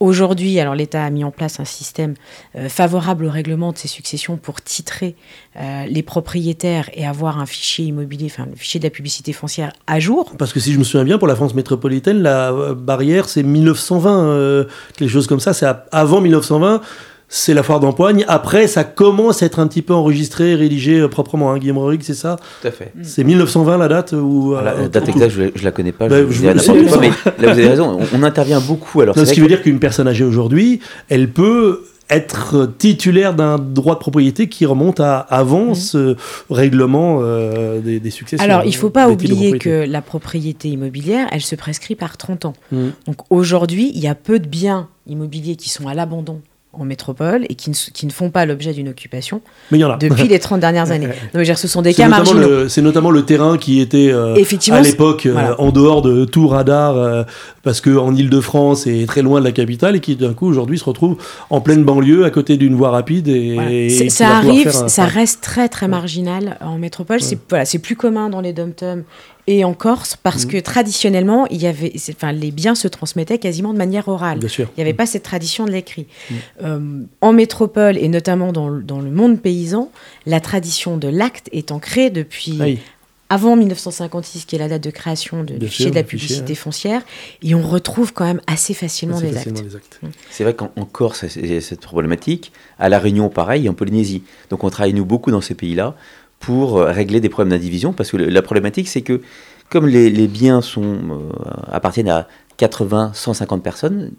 Aujourd'hui, 0.00 0.61
alors 0.61 0.76
l'État 0.76 1.04
a 1.04 1.11
mis 1.11 1.24
en 1.24 1.32
place 1.32 1.58
un 1.58 1.64
système 1.64 2.14
euh, 2.54 2.68
favorable 2.68 3.24
au 3.24 3.30
règlement 3.30 3.72
de 3.72 3.78
ces 3.78 3.88
successions 3.88 4.37
pour 4.37 4.62
titrer 4.62 5.16
euh, 5.56 5.87
les 5.87 6.02
propriétaires 6.02 6.88
et 6.94 7.04
avoir 7.04 7.40
un 7.40 7.46
fichier 7.46 7.87
immobilier, 7.87 8.26
enfin 8.26 8.46
le 8.48 8.54
fichier 8.56 8.78
de 8.78 8.84
la 8.84 8.90
publicité 8.90 9.32
foncière 9.32 9.72
à 9.88 9.98
jour. 9.98 10.34
Parce 10.38 10.52
que 10.52 10.61
si 10.61 10.72
je 10.72 10.78
me 10.78 10.84
souviens 10.84 11.04
bien, 11.04 11.18
pour 11.18 11.26
la 11.26 11.34
France 11.34 11.54
métropolitaine, 11.54 12.22
la 12.22 12.52
euh, 12.52 12.74
barrière 12.74 13.28
c'est 13.28 13.42
1920, 13.42 14.66
quelque 14.96 15.11
chose 15.11 15.26
comme 15.26 15.40
ça, 15.40 15.52
c'est 15.52 15.66
avant 15.90 16.20
1920 16.20 16.80
c'est 17.28 17.52
la 17.52 17.62
foire 17.62 17.78
d'empoigne. 17.78 18.24
Après, 18.26 18.66
ça 18.66 18.84
commence 18.84 19.42
à 19.42 19.46
être 19.46 19.58
un 19.58 19.66
petit 19.66 19.82
peu 19.82 19.92
enregistré, 19.92 20.54
rédigé 20.54 20.98
euh, 20.98 21.08
proprement. 21.08 21.52
Hein, 21.52 21.58
Guillaume 21.58 21.78
Rorig, 21.78 22.00
c'est 22.02 22.14
ça 22.14 22.36
Tout 22.62 22.68
à 22.68 22.70
fait. 22.70 22.92
C'est 23.02 23.22
1920 23.22 23.76
la 23.76 23.88
date 23.88 24.12
ou 24.12 24.54
euh, 24.54 24.62
La 24.62 24.88
date 24.88 25.08
exacte, 25.08 25.32
je, 25.32 25.42
ne 25.42 25.64
la 25.64 25.70
connais 25.70 25.92
pas. 25.92 26.08
Bah, 26.08 26.16
je, 26.26 26.32
je 26.32 26.46
mais 26.46 26.54
là, 26.54 27.12
vous 27.38 27.48
avez 27.48 27.68
raison. 27.68 27.98
On, 28.14 28.22
intervient 28.22 28.60
beaucoup. 28.60 29.00
Alors, 29.02 29.16
ce 29.16 29.32
qui 29.32 29.40
veut 29.40 29.48
dire 29.48 29.62
qu'une 29.62 29.78
personne 29.78 30.08
âgée 30.08 30.24
aujourd'hui, 30.24 30.80
elle 31.08 31.30
peut 31.30 31.84
être 32.10 32.72
titulaire 32.78 33.34
d'un 33.34 33.58
droit 33.58 33.94
de 33.94 34.00
propriété 34.00 34.48
qui 34.48 34.64
remonte 34.64 34.98
à 34.98 35.18
avant 35.18 35.72
mmh. 35.72 35.74
ce 35.74 36.16
règlement 36.48 37.18
euh, 37.20 37.80
des, 37.80 38.00
des, 38.00 38.10
successions. 38.10 38.42
Alors, 38.42 38.64
il 38.64 38.70
ne 38.70 38.74
faut 38.74 38.88
pas 38.88 39.10
oublier 39.10 39.58
que 39.58 39.84
la 39.86 40.00
propriété 40.00 40.68
immobilière, 40.68 41.28
elle 41.32 41.42
se 41.42 41.54
prescrit 41.54 41.94
par 41.94 42.16
30 42.16 42.46
ans. 42.46 42.54
Mmh. 42.72 42.86
Donc 43.06 43.16
aujourd'hui, 43.28 43.92
il 43.94 44.00
y 44.00 44.08
a 44.08 44.14
peu 44.14 44.38
de 44.38 44.48
biens 44.48 44.88
immobiliers 45.06 45.56
qui 45.56 45.68
sont 45.68 45.86
à 45.86 45.92
l'abandon 45.92 46.40
en 46.78 46.84
métropole 46.84 47.44
et 47.48 47.54
qui 47.54 47.70
ne, 47.70 47.74
qui 47.74 48.06
ne 48.06 48.10
font 48.12 48.30
pas 48.30 48.46
l'objet 48.46 48.72
d'une 48.72 48.88
occupation 48.88 49.40
Mais 49.70 49.78
il 49.78 49.80
y 49.80 49.84
en 49.84 49.90
a. 49.90 49.96
depuis 49.96 50.28
les 50.28 50.38
30 50.38 50.60
dernières 50.60 50.90
années. 50.90 51.08
Non, 51.34 51.42
ce 51.44 51.68
sont 51.68 51.82
des 51.82 51.94
cas 51.94 52.08
marginaux. 52.08 52.68
C'est 52.68 52.82
notamment 52.82 53.10
le 53.10 53.24
terrain 53.24 53.58
qui 53.58 53.80
était 53.80 54.10
euh, 54.12 54.36
à 54.70 54.80
l'époque 54.80 55.26
euh, 55.26 55.54
en 55.58 55.70
dehors 55.70 56.02
de 56.02 56.24
tout 56.24 56.48
radar 56.48 56.96
euh, 56.96 57.24
parce 57.62 57.80
qu'en 57.80 58.14
Ile-de-France 58.14 58.86
est 58.86 59.06
très 59.06 59.22
loin 59.22 59.40
de 59.40 59.44
la 59.44 59.52
capitale 59.52 59.96
et 59.96 60.00
qui 60.00 60.16
d'un 60.16 60.34
coup 60.34 60.46
aujourd'hui 60.46 60.78
se 60.78 60.84
retrouve 60.84 61.16
en 61.50 61.60
pleine 61.60 61.84
banlieue 61.84 62.24
à 62.24 62.30
côté 62.30 62.56
d'une 62.56 62.74
voie 62.74 62.90
rapide. 62.90 63.28
Et, 63.28 64.08
ça 64.08 64.36
arrive, 64.36 64.70
ça 64.70 65.04
reste 65.04 65.42
très 65.42 65.68
très 65.68 65.88
marginal 65.88 66.58
en 66.60 66.78
métropole. 66.78 67.20
C'est 67.20 67.38
voilà, 67.48 67.64
plus 67.82 67.96
commun 67.96 68.28
dans 68.28 68.40
les 68.40 68.52
dom-toms 68.52 69.04
et 69.48 69.64
en 69.64 69.72
Corse 69.72 70.14
parce 70.22 70.44
mmh. 70.44 70.48
que 70.48 70.56
traditionnellement, 70.58 71.46
il 71.46 71.62
y 71.62 71.66
avait, 71.66 71.92
enfin, 72.11 72.32
les 72.32 72.50
biens 72.50 72.74
se 72.74 72.87
transmettaient 72.87 73.38
quasiment 73.38 73.72
de 73.72 73.78
manière 73.78 74.06
orale. 74.06 74.38
Bien 74.38 74.48
sûr. 74.48 74.68
Il 74.76 74.80
n'y 74.80 74.82
avait 74.82 74.92
mmh. 74.92 74.96
pas 74.96 75.06
cette 75.06 75.22
tradition 75.22 75.64
de 75.64 75.70
l'écrit. 75.70 76.06
Mmh. 76.06 76.34
Euh, 76.62 77.02
en 77.22 77.32
métropole 77.32 77.96
et 77.96 78.08
notamment 78.08 78.52
dans, 78.52 78.70
dans, 78.70 79.00
le 79.00 79.11
monde 79.11 79.40
paysan, 79.40 79.90
la 80.26 80.40
tradition 80.40 80.98
de 80.98 81.08
l'acte 81.08 81.48
est 81.52 81.72
ancrée 81.72 82.11
depuis 82.11 82.78
avant 83.30 83.56
1956, 83.56 84.44
qui 84.44 84.56
est 84.56 84.58
la 84.58 84.68
date 84.68 84.82
de 84.82 84.90
création 84.90 85.44
de, 85.44 85.54
du 85.54 85.68
fichier 85.68 85.90
de 85.90 85.94
la 85.94 86.02
publicité 86.02 86.54
foncière, 86.54 87.02
et 87.42 87.54
on 87.54 87.61
retrouve 87.61 88.14
quand 88.14 88.24
même 88.24 88.40
assez 88.46 88.72
facilement, 88.72 89.20
les, 89.20 89.37
actes. 89.37 89.62
C'est 90.30 90.44
vrai 90.44 90.54
qu'en 90.54 90.68
Corse, 90.90 91.24
il 91.37 91.52
y 91.52 91.56
a 91.56 91.61
cette 91.61 91.82
problématique. 91.82 92.52
À 92.78 92.88
La 92.88 92.98
Réunion, 92.98 93.28
pareil, 93.28 93.66
et 93.66 93.68
en 93.68 93.74
Polynésie. 93.74 94.22
Donc 94.48 94.64
on 94.64 94.70
travaille, 94.70 94.94
nous, 94.94 95.04
beaucoup 95.04 95.30
dans 95.30 95.42
ces 95.42 95.54
pays-là 95.54 95.94
pour 96.40 96.79
euh, 96.79 96.90
régler 96.90 97.20
des 97.20 97.29
problèmes 97.29 97.57
d'indivision, 97.57 97.92
parce 97.92 98.11
que 98.11 98.16
la 98.16 98.42
problématique, 98.42 98.88
c'est 98.88 99.03
que 99.03 99.20
comme 99.68 99.87
les, 99.87 100.29
biens 100.29 100.61
sont, 100.61 100.83
euh, 100.83 101.31
appartiennent 101.70 102.09
à 102.09 102.27
80, 102.57 103.12
150 103.14 103.62
personnes, 103.62 104.11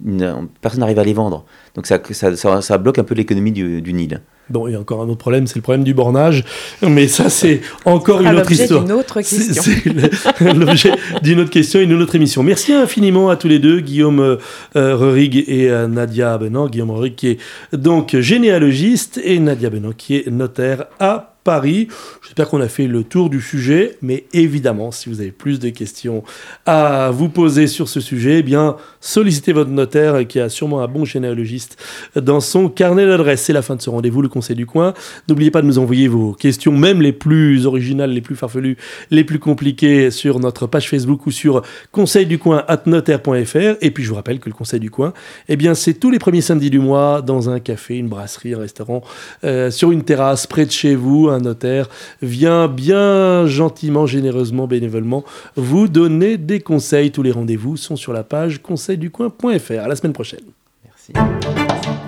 personne 0.61 0.79
n'arrive 0.79 0.99
à 0.99 1.03
les 1.03 1.13
vendre. 1.13 1.45
Donc 1.75 1.87
ça, 1.87 1.99
ça, 2.11 2.61
ça, 2.61 2.77
bloque 2.77 2.97
un 2.97 3.03
peu 3.03 3.13
l'économie 3.13 3.51
du, 3.51 3.81
du, 3.81 3.93
Nil. 3.93 4.21
Bon, 4.49 4.67
il 4.67 4.73
y 4.73 4.75
a 4.75 4.79
encore 4.79 5.01
un 5.01 5.09
autre 5.09 5.17
problème, 5.17 5.45
c'est 5.45 5.57
le 5.57 5.61
problème 5.61 5.83
du 5.83 5.93
bornage. 5.93 6.45
Mais 6.81 7.09
ça, 7.09 7.29
c'est 7.29 7.59
encore 7.83 8.21
une 8.21 8.29
autre 8.29 8.51
histoire. 8.51 8.85
C'est 8.87 8.93
autre 8.93 9.21
question. 9.21 9.61
C'est 9.61 10.53
l'objet 10.53 10.93
d'une 11.21 11.41
autre 11.41 11.49
question 11.49 11.81
et 11.81 11.85
d'une 11.85 12.01
autre 12.01 12.15
émission. 12.15 12.41
Merci 12.41 12.71
infiniment 12.71 13.29
à 13.29 13.35
tous 13.35 13.49
les 13.49 13.59
deux, 13.59 13.81
Guillaume 13.81 14.21
euh, 14.21 14.95
Rurig 14.95 15.43
et 15.47 15.69
euh, 15.69 15.87
Nadia 15.87 16.37
Benant. 16.37 16.67
Guillaume 16.67 16.91
Rurig 16.91 17.15
qui 17.15 17.27
est 17.27 17.39
donc 17.73 18.15
généalogiste 18.17 19.19
et 19.21 19.37
Nadia 19.39 19.69
Benant 19.69 19.91
qui 19.91 20.15
est 20.15 20.27
notaire 20.27 20.85
à 20.99 21.35
Paris. 21.43 21.87
J'espère 22.23 22.49
qu'on 22.49 22.61
a 22.61 22.67
fait 22.67 22.87
le 22.87 23.03
tour 23.03 23.29
du 23.29 23.41
sujet, 23.41 23.97
mais 24.01 24.25
évidemment, 24.33 24.91
si 24.91 25.09
vous 25.09 25.21
avez 25.21 25.31
plus 25.31 25.59
de 25.59 25.69
questions 25.69 26.23
à 26.65 27.11
vous 27.11 27.29
poser 27.29 27.67
sur 27.67 27.89
ce 27.89 27.99
sujet, 27.99 28.39
eh 28.39 28.43
bien, 28.43 28.75
sollicitez 29.01 29.53
votre 29.53 29.69
notaire 29.69 30.27
qui 30.27 30.39
a 30.39 30.49
sûrement 30.49 30.81
un 30.81 30.87
bon 30.87 31.05
généalogiste 31.05 31.77
dans 32.15 32.39
son 32.39 32.69
carnet 32.69 33.05
d'adresse. 33.05 33.43
C'est 33.43 33.53
la 33.53 33.61
fin 33.61 33.75
de 33.75 33.81
ce 33.81 33.89
rendez-vous, 33.89 34.21
le 34.21 34.29
Conseil 34.29 34.55
du 34.55 34.65
Coin. 34.65 34.93
N'oubliez 35.27 35.51
pas 35.51 35.61
de 35.61 35.67
nous 35.67 35.79
envoyer 35.79 36.07
vos 36.07 36.33
questions, 36.33 36.71
même 36.71 37.01
les 37.01 37.13
plus 37.13 37.65
originales, 37.65 38.11
les 38.11 38.21
plus 38.21 38.35
farfelues, 38.35 38.77
les 39.11 39.23
plus 39.23 39.39
compliquées, 39.39 40.11
sur 40.11 40.39
notre 40.39 40.67
page 40.67 40.89
Facebook 40.89 41.25
ou 41.25 41.31
sur 41.31 41.61
conseilducoin.notaire.fr. 41.91 43.77
Et 43.81 43.91
puis, 43.91 44.03
je 44.03 44.09
vous 44.09 44.15
rappelle 44.15 44.39
que 44.39 44.49
le 44.49 44.55
Conseil 44.55 44.79
du 44.79 44.91
Coin, 44.91 45.13
eh 45.47 45.55
bien, 45.55 45.73
c'est 45.73 45.93
tous 45.93 46.11
les 46.11 46.19
premiers 46.19 46.41
samedis 46.41 46.69
du 46.69 46.79
mois 46.79 47.21
dans 47.21 47.49
un 47.49 47.59
café, 47.59 47.97
une 47.97 48.07
brasserie, 48.07 48.53
un 48.53 48.59
restaurant, 48.59 49.01
euh, 49.43 49.71
sur 49.71 49.91
une 49.91 50.03
terrasse 50.03 50.47
près 50.47 50.65
de 50.65 50.71
chez 50.71 50.95
vous, 50.95 51.28
un 51.29 51.39
notaire 51.39 51.89
vient 52.21 52.67
bien 52.67 53.45
gentiment, 53.45 54.05
généreusement, 54.05 54.67
bénévolement 54.67 55.23
vous 55.55 55.87
donner 55.87 56.37
des 56.37 56.59
conseils. 56.59 57.11
Tous 57.11 57.23
les 57.23 57.31
rendez-vous 57.31 57.77
sont 57.77 57.95
sur 57.95 58.13
la 58.13 58.23
page 58.23 58.61
conseilducoin.fr. 58.61 59.79
À 59.83 59.87
la 59.87 59.95
semaine 59.95 60.13
prochaine. 60.13 60.39
Merci. 60.83 61.13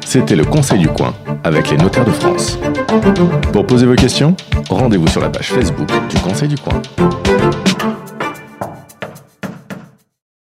C'était 0.05 0.35
le 0.35 0.43
Conseil 0.43 0.79
du 0.79 0.87
Coin 0.87 1.13
avec 1.43 1.69
les 1.69 1.77
notaires 1.77 2.05
de 2.05 2.11
France. 2.11 2.59
Pour 3.53 3.65
poser 3.65 3.85
vos 3.85 3.95
questions, 3.95 4.35
rendez-vous 4.69 5.07
sur 5.07 5.21
la 5.21 5.29
page 5.29 5.51
Facebook 5.53 5.89
du 6.09 6.19
Conseil 6.19 6.49
du 6.49 6.57
Coin. 6.57 6.81